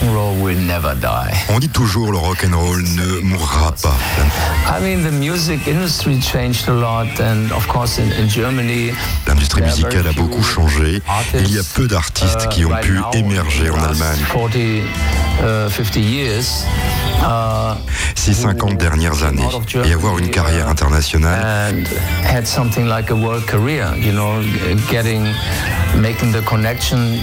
And 0.00 0.14
roll 0.14 0.34
will 0.42 0.58
never 0.58 0.94
die. 0.94 1.33
On 1.50 1.58
dit 1.58 1.68
toujours 1.68 2.10
le 2.10 2.18
rock 2.18 2.44
and 2.44 2.56
roll 2.56 2.82
ne 2.82 3.20
mourra 3.20 3.72
pas. 3.82 3.96
I 4.66 4.80
mean, 4.82 5.02
the 5.02 5.12
music 5.12 5.66
industry 5.68 6.18
changed 6.18 6.68
a 6.68 6.72
lot, 6.72 7.06
and 7.20 7.52
of 7.52 7.66
course, 7.68 7.98
in, 7.98 8.10
in 8.18 8.28
Germany, 8.28 8.92
L'industrie 9.26 9.62
musicale 9.62 10.06
a 10.08 10.12
beaucoup 10.12 10.42
changé. 10.42 11.02
Il 11.34 11.54
y 11.54 11.58
a 11.58 11.62
peu 11.74 11.86
d'artistes 11.86 12.48
qui 12.48 12.64
ont 12.64 12.74
pu 12.80 12.98
émerger 13.12 13.70
en 13.70 13.82
Allemagne. 13.82 14.18
40, 14.32 14.54
uh, 14.56 15.70
50 15.70 15.96
years. 15.96 16.64
Uh, 17.22 17.74
Ces 18.14 18.32
50 18.34 18.76
dernières 18.78 19.22
années 19.22 19.46
et 19.84 19.92
avoir 19.92 20.18
une 20.18 20.30
carrière 20.30 20.68
internationale 20.68 21.38
and 21.74 21.84
had 22.26 22.46
something 22.46 22.86
like 22.86 23.10
a 23.10 23.14
world 23.14 23.44
career, 23.46 23.86
you 23.98 24.12
know, 24.12 24.40
getting, 24.90 25.24
making 25.96 26.32
the 26.32 26.42
connection, 26.46 27.18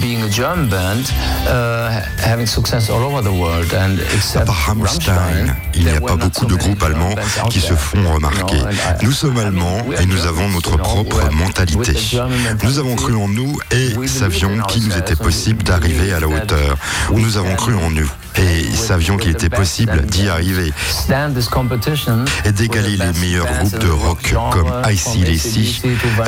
being 0.00 0.22
a 0.22 0.28
German 0.28 0.68
band, 0.68 1.04
uh, 1.48 1.90
having 2.22 2.46
success 2.46 2.88
all 2.90 3.02
over 3.02 3.22
the 3.22 3.32
world. 3.32 3.61
Rammstein, 4.48 5.56
il 5.74 5.84
n'y 5.84 5.90
a 5.90 6.00
pas 6.00 6.16
beaucoup 6.16 6.46
de 6.46 6.54
groupes 6.54 6.82
allemands 6.82 7.14
qui 7.50 7.60
se 7.60 7.74
font 7.74 8.12
remarquer. 8.14 8.60
Nous 9.02 9.12
sommes 9.12 9.38
allemands 9.38 9.84
et 10.00 10.06
nous 10.06 10.26
avons 10.26 10.48
notre 10.48 10.76
propre 10.76 11.30
mentalité. 11.32 11.94
Nous 12.62 12.78
avons 12.78 12.94
cru 12.94 13.14
en 13.14 13.28
nous 13.28 13.58
et 13.70 14.06
savions 14.06 14.60
qu'il 14.68 14.88
nous 14.88 14.96
était 14.96 15.16
possible 15.16 15.62
d'arriver 15.62 16.12
à 16.12 16.20
la 16.20 16.28
hauteur. 16.28 16.76
Nous 17.12 17.36
avons 17.36 17.54
cru 17.54 17.74
en 17.74 17.90
nous 17.90 18.10
et 18.36 18.74
savions 18.74 19.16
qu'il 19.16 19.30
était 19.30 19.50
possible 19.50 20.02
d'y 20.06 20.28
arriver 20.28 20.72
et 22.44 22.52
d'égaler 22.52 22.96
les 22.96 23.20
meilleurs 23.20 23.46
groupes 23.58 23.78
de 23.78 23.90
rock 23.90 24.34
comme 24.52 24.72
ICDC, 24.90 25.82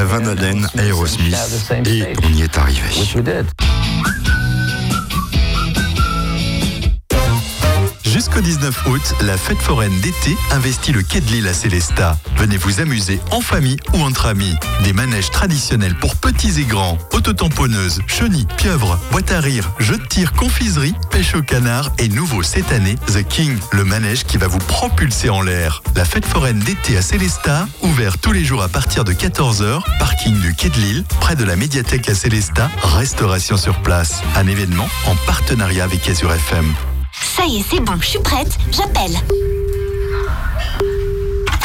Van 0.04 0.26
Halen, 0.26 0.68
Aerosmith 0.78 1.72
et 1.86 2.12
on 2.24 2.32
y 2.32 2.42
est 2.42 2.58
arrivé. 2.58 2.90
Jusqu'au 8.14 8.40
19 8.40 8.86
août, 8.86 9.14
la 9.22 9.36
fête 9.36 9.58
foraine 9.58 9.98
d'été 10.00 10.36
investit 10.52 10.92
le 10.92 11.02
quai 11.02 11.20
de 11.20 11.26
l'île 11.32 11.48
à 11.48 11.52
Célestat. 11.52 12.16
Venez 12.36 12.56
vous 12.56 12.78
amuser 12.78 13.18
en 13.32 13.40
famille 13.40 13.76
ou 13.92 14.02
entre 14.02 14.26
amis. 14.26 14.54
Des 14.84 14.92
manèges 14.92 15.32
traditionnels 15.32 15.96
pour 15.96 16.14
petits 16.14 16.60
et 16.60 16.64
grands, 16.64 16.96
autotamponneuses, 17.12 18.02
chenilles, 18.06 18.46
pieuvres, 18.56 19.00
boîtes 19.10 19.32
à 19.32 19.40
rire, 19.40 19.68
jeux 19.80 19.98
de 19.98 20.06
tir, 20.06 20.32
confiserie, 20.34 20.94
pêche 21.10 21.34
au 21.34 21.42
canard 21.42 21.90
et 21.98 22.06
nouveau 22.06 22.44
cette 22.44 22.70
année, 22.70 22.94
The 23.08 23.26
King, 23.26 23.58
le 23.72 23.82
manège 23.82 24.22
qui 24.22 24.36
va 24.36 24.46
vous 24.46 24.58
propulser 24.58 25.28
en 25.28 25.42
l'air. 25.42 25.82
La 25.96 26.04
fête 26.04 26.24
foraine 26.24 26.60
d'été 26.60 26.96
à 26.96 27.02
Célestat, 27.02 27.66
ouvert 27.82 28.18
tous 28.18 28.30
les 28.30 28.44
jours 28.44 28.62
à 28.62 28.68
partir 28.68 29.02
de 29.02 29.12
14h, 29.12 29.80
parking 29.98 30.38
du 30.38 30.54
quai 30.54 30.68
de 30.68 30.76
l'île, 30.76 31.04
près 31.20 31.34
de 31.34 31.42
la 31.42 31.56
médiathèque 31.56 32.08
à 32.08 32.14
Célestat, 32.14 32.70
restauration 32.80 33.56
sur 33.56 33.82
place. 33.82 34.22
Un 34.36 34.46
événement 34.46 34.88
en 35.06 35.16
partenariat 35.26 35.82
avec 35.82 36.08
Azure 36.08 36.32
FM. 36.32 36.72
Ça 37.20 37.46
y 37.46 37.58
est, 37.58 37.64
c'est 37.68 37.80
bon, 37.80 37.94
je 38.00 38.06
suis 38.06 38.18
prête. 38.18 38.58
J'appelle. 38.70 39.16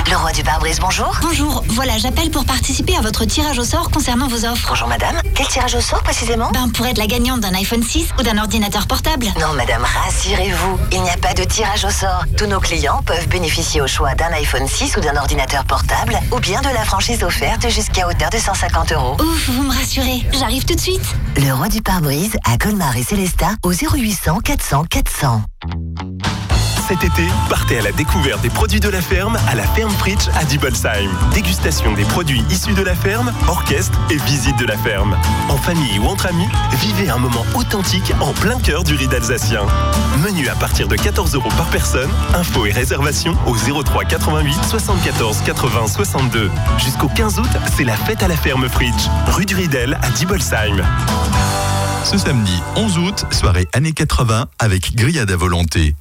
Le 0.10 0.16
roi 0.16 0.32
du 0.32 0.42
pare-brise, 0.42 0.80
bonjour. 0.80 1.20
Bonjour, 1.22 1.64
voilà, 1.68 1.98
j'appelle 2.00 2.32
pour 2.32 2.44
participer 2.44 2.96
à 2.96 3.02
votre 3.02 3.26
tirage 3.26 3.60
au 3.60 3.64
sort 3.64 3.92
concernant 3.92 4.28
vos 4.28 4.44
offres. 4.44 4.66
Bonjour 4.68 4.88
madame. 4.88 5.22
Quel 5.36 5.48
tirage 5.48 5.76
au 5.76 5.82
sort 5.82 6.02
précisément? 6.02 6.50
Ben, 6.52 6.68
pour 6.70 6.88
être 6.88 6.98
la 6.98 7.06
gagnante 7.06 7.42
d'un 7.42 7.54
iPhone 7.54 7.84
6 7.84 8.10
ou 8.18 8.24
d'un 8.24 8.40
ordinateur 8.40 8.88
portable. 8.88 9.28
Non 9.40 9.54
madame, 9.54 9.84
rassurez-vous, 9.84 10.80
il 10.94 11.04
n'y 11.04 11.10
a 11.12 11.18
pas 11.18 11.36
de 11.36 11.44
tirage 11.44 11.86
au 11.86 11.92
sort. 11.92 12.24
Tous 12.38 12.48
nos 12.48 12.60
clients 12.60 13.04
peuvent 13.06 13.28
bénéficier 13.28 13.82
au 13.82 13.88
choix 13.88 14.16
d'un 14.16 14.32
iPhone 14.34 14.68
6 14.68 14.98
ou 14.98 15.02
d'un 15.02 15.16
ordinateur 15.16 15.64
portable 15.66 16.20
ou 16.32 16.40
bien 16.40 16.62
de 16.62 16.70
la 16.70 16.86
franchise 16.86 17.22
offerte 17.22 17.70
jusqu'à 17.70 18.08
hauteur 18.08 18.32
de 18.32 18.38
150 18.38 18.94
euros. 18.94 19.16
Ouf, 19.22 19.50
vous 19.50 19.62
me 19.64 19.72
rassurez. 19.72 20.26
J'arrive 20.32 20.66
tout 20.66 20.76
de 20.76 20.82
suite. 20.82 21.16
Le 21.38 21.52
roi 21.54 21.70
du 21.70 21.84
pare-brise 21.84 22.36
à 22.46 22.58
Colmar 22.58 22.98
et 22.98 23.04
Célestat 23.04 23.52
au 23.64 23.74
0800 23.74 24.40
400 24.40 24.86
400. 24.90 25.44
Cet 26.90 27.04
été, 27.04 27.28
partez 27.50 27.78
à 27.78 27.84
la 27.84 27.92
découverte 27.92 28.42
des 28.42 28.50
produits 28.50 28.80
de 28.80 28.90
la 28.90 29.00
ferme 29.00 29.38
à 29.48 29.54
la 29.54 29.62
ferme 29.62 29.92
Fritsch 29.92 30.28
à 30.34 30.44
Diebelsheim. 30.44 31.12
Dégustation 31.36 31.94
des 31.94 32.04
produits 32.04 32.44
issus 32.50 32.74
de 32.74 32.82
la 32.82 32.96
ferme, 32.96 33.32
orchestre 33.48 34.00
et 34.10 34.18
visite 34.18 34.58
de 34.58 34.66
la 34.66 34.76
ferme. 34.76 35.16
En 35.50 35.58
famille 35.58 36.00
ou 36.00 36.08
entre 36.08 36.26
amis, 36.26 36.48
vivez 36.82 37.08
un 37.12 37.20
moment 37.20 37.46
authentique 37.54 38.12
en 38.20 38.34
plein 38.34 38.60
cœur 38.60 38.84
du 38.84 38.96
ride 38.96 39.14
alsacien. 39.14 39.68
Menu 40.24 40.48
à 40.50 40.56
partir 40.56 40.88
de 40.88 40.96
14 40.96 41.36
euros 41.36 41.52
par 41.58 41.70
personne, 41.70 42.10
info 42.34 42.66
et 42.66 42.72
réservation 42.72 43.38
au 43.46 43.56
03 43.56 44.06
88 44.06 44.58
74 44.68 45.42
80 45.46 45.86
62. 45.86 46.50
Jusqu'au 46.80 47.08
15 47.08 47.38
août, 47.38 47.50
c'est 47.78 47.84
la 47.84 47.98
fête 47.98 48.24
à 48.24 48.28
la 48.28 48.36
ferme 48.36 48.68
Fritsch, 48.68 49.10
rue 49.28 49.46
du 49.46 49.54
Ridel 49.54 50.00
à 50.02 50.10
Diebelsheim. 50.10 50.84
Ce 52.04 52.18
samedi 52.18 52.60
11 52.76 52.98
août, 52.98 53.26
soirée 53.30 53.68
années 53.74 53.92
80 53.92 54.48
avec 54.58 54.96
Grillade 54.96 55.30
à 55.30 55.38
volonté. 55.38 55.94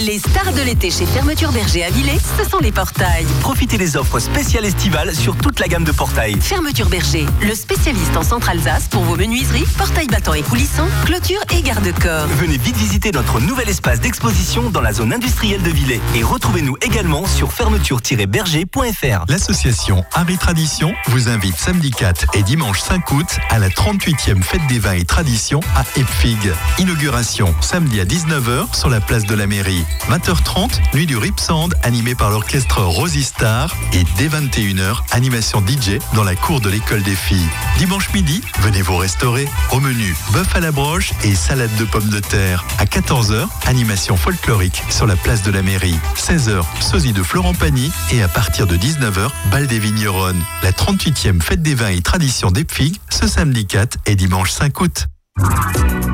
Les 0.00 0.18
stars 0.18 0.52
de 0.52 0.62
l'été 0.62 0.90
chez 0.90 1.06
Fermeture 1.06 1.52
Berger 1.52 1.84
à 1.84 1.90
Villers, 1.90 2.20
ce 2.38 2.48
sont 2.48 2.58
les 2.58 2.70
portails. 2.72 3.26
Profitez 3.40 3.78
des 3.78 3.96
offres 3.96 4.20
spéciales 4.20 4.64
estivales 4.64 5.14
sur 5.14 5.36
toute 5.36 5.58
la 5.60 5.66
gamme 5.66 5.84
de 5.84 5.92
portails. 5.92 6.40
Fermeture 6.40 6.88
Berger, 6.88 7.26
le 7.42 7.54
spécialiste 7.54 8.16
en 8.16 8.22
centre-Alsace 8.22 8.88
pour 8.88 9.02
vos 9.02 9.16
menuiseries, 9.16 9.64
portails 9.76 10.06
battants 10.06 10.34
et 10.34 10.42
coulissants, 10.42 10.88
clôtures 11.04 11.42
et 11.56 11.62
garde-corps. 11.62 12.26
Venez 12.38 12.58
vite 12.58 12.76
visiter 12.76 13.10
notre 13.10 13.40
nouvel 13.40 13.68
espace 13.68 14.00
d'exposition 14.00 14.70
dans 14.70 14.80
la 14.80 14.92
zone 14.92 15.12
industrielle 15.12 15.62
de 15.62 15.70
Villers 15.70 16.00
et 16.14 16.22
retrouvez-nous 16.22 16.76
également 16.80 17.26
sur 17.26 17.52
fermeture-berger.fr. 17.52 19.24
L'association 19.28 20.04
et 20.28 20.36
Tradition 20.36 20.92
vous 21.08 21.28
invite 21.28 21.56
samedi 21.56 21.90
4 21.90 22.26
et 22.34 22.42
dimanche 22.42 22.80
5 22.80 23.10
août 23.12 23.26
à 23.50 23.58
la 23.58 23.68
38e 23.68 24.42
fête 24.42 24.66
des 24.68 24.78
vins 24.78 24.92
et 24.92 25.04
traditions 25.04 25.60
à 25.74 25.84
Epfig. 25.98 26.52
Inauguration 26.78 27.54
samedi 27.60 28.00
à 28.00 28.04
19h 28.04 28.76
sur 28.76 28.90
la 28.90 29.00
place 29.00 29.24
de 29.24 29.34
la 29.34 29.46
mairie. 29.46 29.67
20h30, 29.68 30.94
nuit 30.94 31.06
du 31.06 31.16
Ripsand 31.16 31.68
animé 31.82 32.14
par 32.14 32.30
l'orchestre 32.30 32.82
Rosy 32.82 33.22
Star 33.22 33.76
et 33.92 34.04
dès 34.16 34.28
21h, 34.28 35.00
animation 35.10 35.60
DJ 35.60 35.98
dans 36.14 36.24
la 36.24 36.34
cour 36.34 36.60
de 36.60 36.70
l'école 36.70 37.02
des 37.02 37.14
filles. 37.14 37.48
Dimanche 37.76 38.12
midi, 38.12 38.40
venez 38.60 38.82
vous 38.82 38.96
restaurer. 38.96 39.46
Au 39.72 39.80
menu, 39.80 40.16
bœuf 40.32 40.54
à 40.54 40.60
la 40.60 40.72
broche 40.72 41.12
et 41.24 41.34
salade 41.34 41.74
de 41.76 41.84
pommes 41.84 42.08
de 42.08 42.20
terre. 42.20 42.64
À 42.78 42.84
14h, 42.84 43.46
animation 43.66 44.16
folklorique 44.16 44.82
sur 44.90 45.06
la 45.06 45.16
place 45.16 45.42
de 45.42 45.50
la 45.50 45.62
mairie. 45.62 45.98
16h, 46.16 46.64
sosie 46.80 47.12
de 47.12 47.22
Florent 47.22 47.54
Pagny 47.54 47.92
et 48.12 48.22
à 48.22 48.28
partir 48.28 48.66
de 48.66 48.76
19h, 48.76 49.30
bal 49.50 49.66
des 49.66 49.78
vigneronnes. 49.78 50.42
La 50.62 50.72
38e 50.72 51.42
fête 51.42 51.62
des 51.62 51.74
vins 51.74 51.88
et 51.88 52.00
traditions 52.00 52.50
d'Epfig 52.50 52.98
ce 53.10 53.26
samedi 53.26 53.66
4 53.66 53.98
et 54.06 54.16
dimanche 54.16 54.50
5 54.50 54.80
août. 54.80 55.08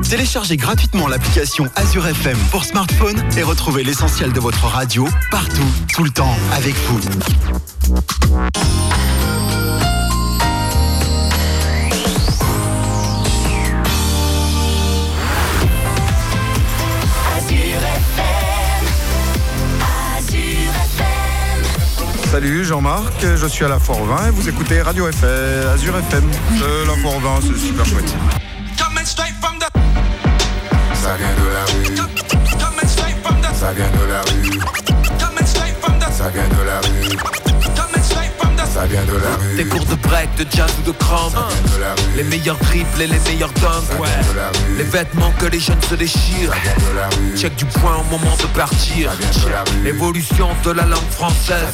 Téléchargez 0.09 0.57
gratuitement 0.57 1.07
l'application 1.07 1.65
Azure 1.75 2.07
FM 2.07 2.37
pour 2.51 2.63
smartphone 2.63 3.21
et 3.37 3.43
retrouvez 3.43 3.83
l'essentiel 3.83 4.31
de 4.31 4.39
votre 4.39 4.65
radio 4.65 5.07
partout, 5.31 5.67
tout 5.93 6.03
le 6.03 6.11
temps, 6.11 6.35
avec 6.53 6.75
vous. 6.87 6.99
Salut 22.29 22.65
Jean-Marc, 22.65 23.13
je 23.21 23.47
suis 23.47 23.63
à 23.63 23.69
la 23.69 23.77
au 23.77 24.05
Vin 24.05 24.27
et 24.27 24.31
vous 24.31 24.49
écoutez 24.49 24.81
Radio 24.81 25.07
FM, 25.07 25.69
Azure 25.73 25.97
FM. 25.97 26.29
Euh, 26.61 26.85
la 26.85 27.09
au 27.09 27.19
Vin, 27.19 27.39
c'est 27.41 27.57
super 27.57 27.85
chouette. 27.85 28.13
Ça 29.05 29.23
vient 31.13 31.35
de 31.35 31.47
la 31.53 31.63
rue. 31.65 31.95
Ça 33.53 33.71
vient 33.71 33.85
de 33.91 34.05
la 34.11 34.21
rue. 34.21 34.59
Ça 36.11 36.29
vient 36.29 36.47
de 36.47 36.63
la 36.65 36.79
rue. 36.81 37.44
Ça 38.75 38.85
vient 38.87 39.05
de 39.05 39.13
la 39.13 39.37
rue. 39.37 39.55
Des 39.55 39.63
cours 39.63 39.85
de 39.85 39.95
break, 39.95 40.35
de 40.35 40.45
jazz 40.53 40.69
ou 40.77 40.81
de 40.81 40.91
cramp 40.91 41.31
Les 42.17 42.23
meilleurs 42.23 42.59
triples 42.59 43.03
et 43.03 43.07
les 43.07 43.19
meilleurs 43.19 43.53
dunks 43.53 43.99
ouais. 44.01 44.09
Les 44.77 44.83
vêtements 44.83 45.31
que 45.39 45.45
les 45.45 45.61
jeunes 45.61 45.81
se 45.89 45.95
déchirent 45.95 46.51
Check 47.37 47.55
du 47.55 47.63
point 47.63 47.95
au 47.95 48.03
moment 48.11 48.35
de 48.35 48.47
partir 48.47 49.11
L'évolution 49.81 50.49
de 50.65 50.71
la 50.71 50.83
langue 50.83 51.09
française 51.09 51.69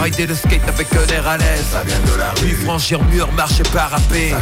Rider 0.00 0.26
le 0.26 0.36
skate 0.36 0.68
avec 0.68 0.86
un 0.94 1.12
air 1.12 1.26
à 1.26 1.36
l'aise 1.36 1.76
Puis 2.36 2.52
franchir 2.52 3.02
mur, 3.06 3.28
marcher 3.32 3.64
parapé 3.72 4.32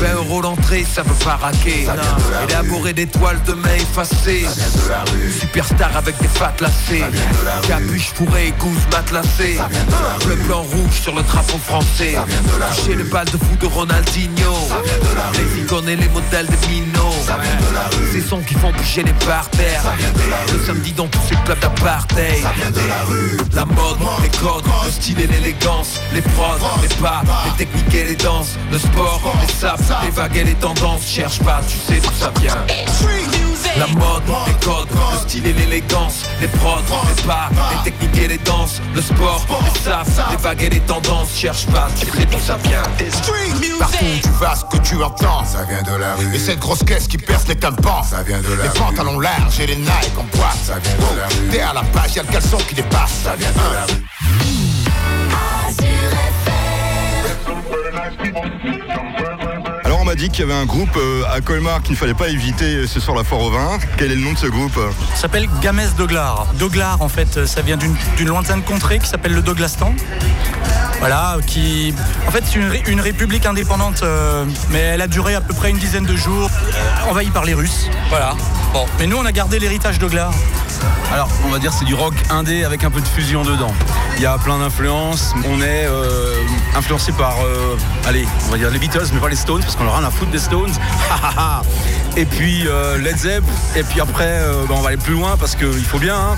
20 0.00 0.14
euros 0.14 0.42
l'entrée, 0.42 0.84
ça 0.84 1.02
veut 1.02 1.24
pas 1.24 1.36
raquer 1.36 1.86
Élaborer 2.48 2.92
des 2.92 3.06
toiles 3.06 3.40
de 3.46 3.52
main 3.52 3.76
effacées 3.76 4.46
Superstar 5.38 5.96
avec 5.96 6.18
des 6.20 6.28
pattes 6.40 6.60
lacées 6.60 7.04
Capuche 7.68 8.10
fourrée 8.14 8.48
et 8.48 8.54
gousse 8.58 8.82
matelassée 8.90 9.58
Bleu, 10.26 10.34
blanc, 10.46 10.62
rouge 10.62 11.00
sur 11.00 11.14
le 11.14 11.19
drapeau 11.22 11.58
français. 11.58 12.16
Toucher 12.74 12.96
les 12.96 13.04
balles 13.04 13.26
de 13.26 13.36
fou 13.36 13.56
de 13.60 13.66
Ronaldinho. 13.66 14.54
Les 15.34 15.62
icônes 15.62 15.88
et 15.88 15.96
les 15.96 16.08
modèles 16.08 16.46
de 16.46 16.68
Mino 16.68 17.10
Ces 18.12 18.20
sons 18.20 18.42
qui 18.46 18.54
font 18.54 18.72
bouger 18.72 19.02
les 19.02 19.12
parterres 19.12 19.84
Le 20.52 20.64
samedi 20.64 20.92
dans 20.92 21.06
tous 21.06 21.20
ces 21.28 21.36
clubs 21.44 21.58
d'apartheid. 21.60 22.44
La 23.54 23.64
mode, 23.64 23.98
les 24.22 24.28
codes, 24.38 24.64
le 24.84 24.90
style 24.90 25.20
et 25.20 25.26
l'élégance. 25.26 26.00
Les 26.12 26.22
prods, 26.22 26.58
les 26.82 26.88
pas, 26.96 27.22
les 27.46 27.64
techniques 27.64 27.94
et 27.94 28.04
les 28.04 28.16
danses. 28.16 28.56
Le 28.70 28.78
sport, 28.78 29.20
les 29.40 29.52
saps, 29.52 29.92
les 30.04 30.10
vagues 30.10 30.36
et 30.36 30.44
les 30.44 30.54
tendances. 30.54 31.06
Cherche 31.06 31.40
pas, 31.40 31.60
tu 31.68 31.76
sais 31.76 32.00
d'où 32.00 32.12
ça 32.18 32.32
vient. 32.40 33.39
La 33.78 33.86
mode, 33.86 34.22
les 34.46 34.54
codes, 34.64 34.88
le 34.90 35.18
style 35.18 35.46
et 35.46 35.52
l'élégance 35.52 36.24
Les 36.40 36.48
prods, 36.48 36.78
les 36.80 37.22
pas, 37.22 37.48
les 37.84 37.90
techniques 37.90 38.24
et 38.24 38.28
les 38.28 38.38
danses 38.38 38.80
Le 38.94 39.00
sport, 39.00 39.46
les 39.48 39.80
sas, 39.80 40.04
les 40.30 40.36
vagues 40.36 40.62
et 40.62 40.70
les 40.70 40.80
tendances. 40.80 41.36
Cherche 41.36 41.66
pas, 41.66 41.88
tu 41.98 42.06
sais 42.06 42.26
d'où 42.26 42.38
ça 42.40 42.56
vient. 42.64 42.82
Partout 43.78 44.04
où 44.04 44.18
tu 44.22 44.28
vas, 44.40 44.54
ce 44.56 44.64
que 44.76 44.82
tu 44.82 45.02
entends, 45.02 45.44
ça 45.44 45.64
vient 45.64 45.82
de 45.82 46.00
la 46.00 46.14
rue. 46.14 46.34
Et 46.34 46.38
cette 46.38 46.58
grosse 46.58 46.82
caisse 46.84 47.06
qui 47.06 47.18
perce 47.18 47.46
les 47.48 47.56
tympans, 47.56 48.02
ça 48.02 48.22
vient 48.22 48.40
de 48.40 48.52
la 48.54 48.64
les 48.64 48.70
pantalons 48.70 49.20
larges 49.20 49.60
et 49.60 49.66
les 49.66 49.76
Nike 49.76 50.18
en 50.18 50.24
boîte, 50.36 50.58
ça 50.64 50.78
vient 50.78 50.92
de 50.92 51.18
la 51.18 51.26
rue. 51.26 51.48
Derrière 51.50 51.74
la 51.74 51.82
page, 51.82 52.16
y'a 52.16 52.22
le 52.22 52.28
caleçon 52.28 52.58
qui 52.68 52.74
dépasse, 52.74 53.12
ça 53.24 53.36
vient 53.36 53.50
de 53.50 53.74
la 53.74 53.84
rue. 53.86 54.00
M'a 60.10 60.16
dit 60.16 60.28
qu'il 60.28 60.40
y 60.40 60.50
avait 60.50 60.60
un 60.60 60.66
groupe 60.66 60.96
euh, 60.96 61.22
à 61.32 61.40
Colmar 61.40 61.82
qu'il 61.82 61.92
ne 61.92 61.96
fallait 61.96 62.14
pas 62.14 62.30
éviter 62.30 62.84
ce 62.88 62.98
soir 62.98 63.16
la 63.16 63.22
foire 63.22 63.42
au 63.42 63.50
vin. 63.52 63.78
Quel 63.96 64.10
est 64.10 64.16
le 64.16 64.20
nom 64.22 64.32
de 64.32 64.38
ce 64.38 64.48
groupe? 64.48 64.76
Ça 65.14 65.20
s'appelle 65.22 65.48
Gamès 65.62 65.94
Doglar. 65.94 66.48
Doglar, 66.58 67.00
en 67.00 67.08
fait, 67.08 67.46
ça 67.46 67.62
vient 67.62 67.76
d'une 67.76 68.26
lointaine 68.26 68.62
contrée 68.64 68.98
qui 68.98 69.06
s'appelle 69.06 69.34
le 69.34 69.40
Doglastan. 69.42 69.94
Voilà, 70.98 71.36
qui. 71.46 71.94
En 72.26 72.32
fait, 72.32 72.42
c'est 72.44 72.56
une, 72.58 72.68
ré- 72.68 72.82
une 72.88 73.00
république 73.00 73.46
indépendante, 73.46 74.02
euh, 74.02 74.44
mais 74.70 74.80
elle 74.80 75.00
a 75.00 75.06
duré 75.06 75.36
à 75.36 75.40
peu 75.40 75.54
près 75.54 75.70
une 75.70 75.78
dizaine 75.78 76.06
de 76.06 76.16
jours, 76.16 76.50
euh, 76.50 77.08
envahie 77.08 77.30
par 77.30 77.44
les 77.44 77.54
Russes. 77.54 77.88
Voilà. 78.08 78.34
Bon, 78.72 78.86
mais 78.98 79.06
nous, 79.06 79.16
on 79.16 79.24
a 79.24 79.30
gardé 79.32 79.60
l'héritage 79.60 80.00
Doglar. 80.00 80.32
Alors, 81.12 81.28
on 81.44 81.48
va 81.48 81.58
dire 81.58 81.72
c'est 81.72 81.84
du 81.84 81.94
rock 81.94 82.14
indé 82.30 82.64
avec 82.64 82.84
un 82.84 82.90
peu 82.90 83.00
de 83.00 83.06
fusion 83.08 83.42
dedans. 83.42 83.72
Il 84.16 84.22
y 84.22 84.26
a 84.26 84.38
plein 84.38 84.58
d'influences. 84.58 85.34
On 85.44 85.60
est 85.60 85.86
euh, 85.86 86.34
influencé 86.76 87.10
par, 87.12 87.34
euh, 87.44 87.76
allez, 88.06 88.26
on 88.46 88.52
va 88.52 88.58
dire 88.58 88.70
les 88.70 88.78
Beatles, 88.78 89.06
mais 89.12 89.18
pas 89.20 89.28
les 89.28 89.36
Stones, 89.36 89.60
parce 89.62 89.74
qu'on 89.74 89.88
a 89.88 89.96
rien 89.96 90.06
à 90.06 90.10
foutre 90.10 90.30
des 90.30 90.38
Stones. 90.38 90.72
et 92.16 92.24
puis 92.24 92.64
euh, 92.66 92.96
Led 92.98 93.16
Zepp. 93.16 93.44
Et 93.76 93.82
puis 93.82 94.00
après, 94.00 94.28
euh, 94.28 94.64
bah, 94.68 94.74
on 94.76 94.82
va 94.82 94.88
aller 94.88 94.98
plus 94.98 95.14
loin 95.14 95.36
parce 95.36 95.56
qu'il 95.56 95.84
faut 95.84 95.98
bien. 95.98 96.16
hein. 96.16 96.36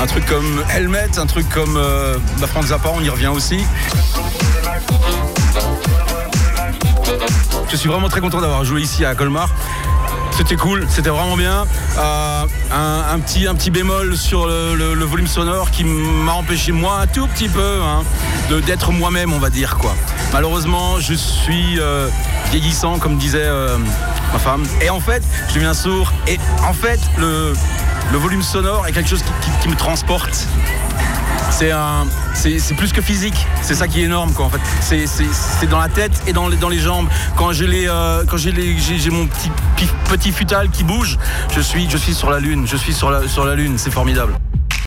Un 0.00 0.06
truc 0.06 0.26
comme 0.26 0.62
Helmet, 0.74 1.18
un 1.18 1.26
truc 1.26 1.48
comme 1.48 1.74
bah, 2.38 2.46
Frank 2.46 2.66
Zappa, 2.66 2.90
on 2.94 3.00
y 3.00 3.08
revient 3.10 3.28
aussi. 3.28 3.64
Je 7.70 7.76
suis 7.76 7.88
vraiment 7.88 8.08
très 8.08 8.20
content 8.20 8.40
d'avoir 8.40 8.64
joué 8.64 8.82
ici 8.82 9.04
à 9.04 9.14
Colmar. 9.14 9.48
C'était 10.36 10.56
cool, 10.56 10.84
c'était 10.88 11.10
vraiment 11.10 11.36
bien. 11.36 11.64
Euh, 11.96 12.44
un, 12.72 13.20
petit, 13.20 13.70
bémol 13.70 14.16
sur 14.16 14.46
le, 14.46 15.04
volume 15.04 15.28
sonore 15.28 15.70
qui 15.70 15.84
m'a 15.84 16.32
empêché 16.32 16.72
moi 16.72 16.98
un 17.02 17.06
tout 17.06 17.28
petit 17.28 17.48
peu 17.48 17.78
hein, 17.80 18.02
de 18.50 18.58
d'être 18.58 18.90
moi-même, 18.90 19.32
on 19.32 19.38
va 19.38 19.48
dire 19.48 19.78
quoi. 19.78 19.94
Malheureusement, 20.32 20.98
je 20.98 21.14
suis 21.14 21.78
euh, 21.78 22.08
vieillissant, 22.50 22.98
comme 22.98 23.16
disait 23.16 23.44
euh, 23.44 23.78
ma 24.32 24.38
femme. 24.40 24.64
Et 24.82 24.90
en 24.90 24.98
fait, 24.98 25.22
je 25.50 25.54
deviens 25.54 25.72
sourd. 25.72 26.12
Et 26.26 26.40
en 26.68 26.72
fait, 26.72 26.98
le, 27.16 27.52
volume 28.12 28.42
sonore 28.42 28.88
est 28.88 28.92
quelque 28.92 29.10
chose 29.10 29.22
qui 29.62 29.68
me 29.68 29.76
transporte. 29.76 30.48
C'est 31.54 32.74
plus 32.76 32.92
que 32.92 33.00
physique. 33.00 33.46
C'est 33.62 33.74
ça 33.74 33.86
qui 33.86 34.00
est 34.00 34.04
énorme, 34.04 34.32
quoi. 34.32 34.46
En 34.46 34.50
fait, 34.50 34.60
c'est 34.80 35.66
dans 35.68 35.78
la 35.78 35.88
tête 35.88 36.12
et 36.26 36.32
dans 36.32 36.48
les, 36.48 36.78
jambes. 36.78 37.08
Quand 37.36 37.52
j'ai 37.52 37.66
les, 37.66 37.88
euh, 37.88 38.24
j'ai 38.36 39.10
mon 39.10 39.26
petit 39.26 39.50
petit 40.08 40.32
futal 40.32 40.70
qui 40.70 40.84
bouge, 40.84 41.18
je 41.54 41.60
suis, 41.60 41.88
je 41.88 41.96
suis 41.96 42.14
sur 42.14 42.30
la 42.30 42.40
lune. 42.40 42.66
Je 42.66 42.76
suis 42.76 42.92
sur 42.92 43.10
la 43.10 43.54
lune. 43.54 43.78
C'est 43.78 43.92
formidable. 43.92 44.34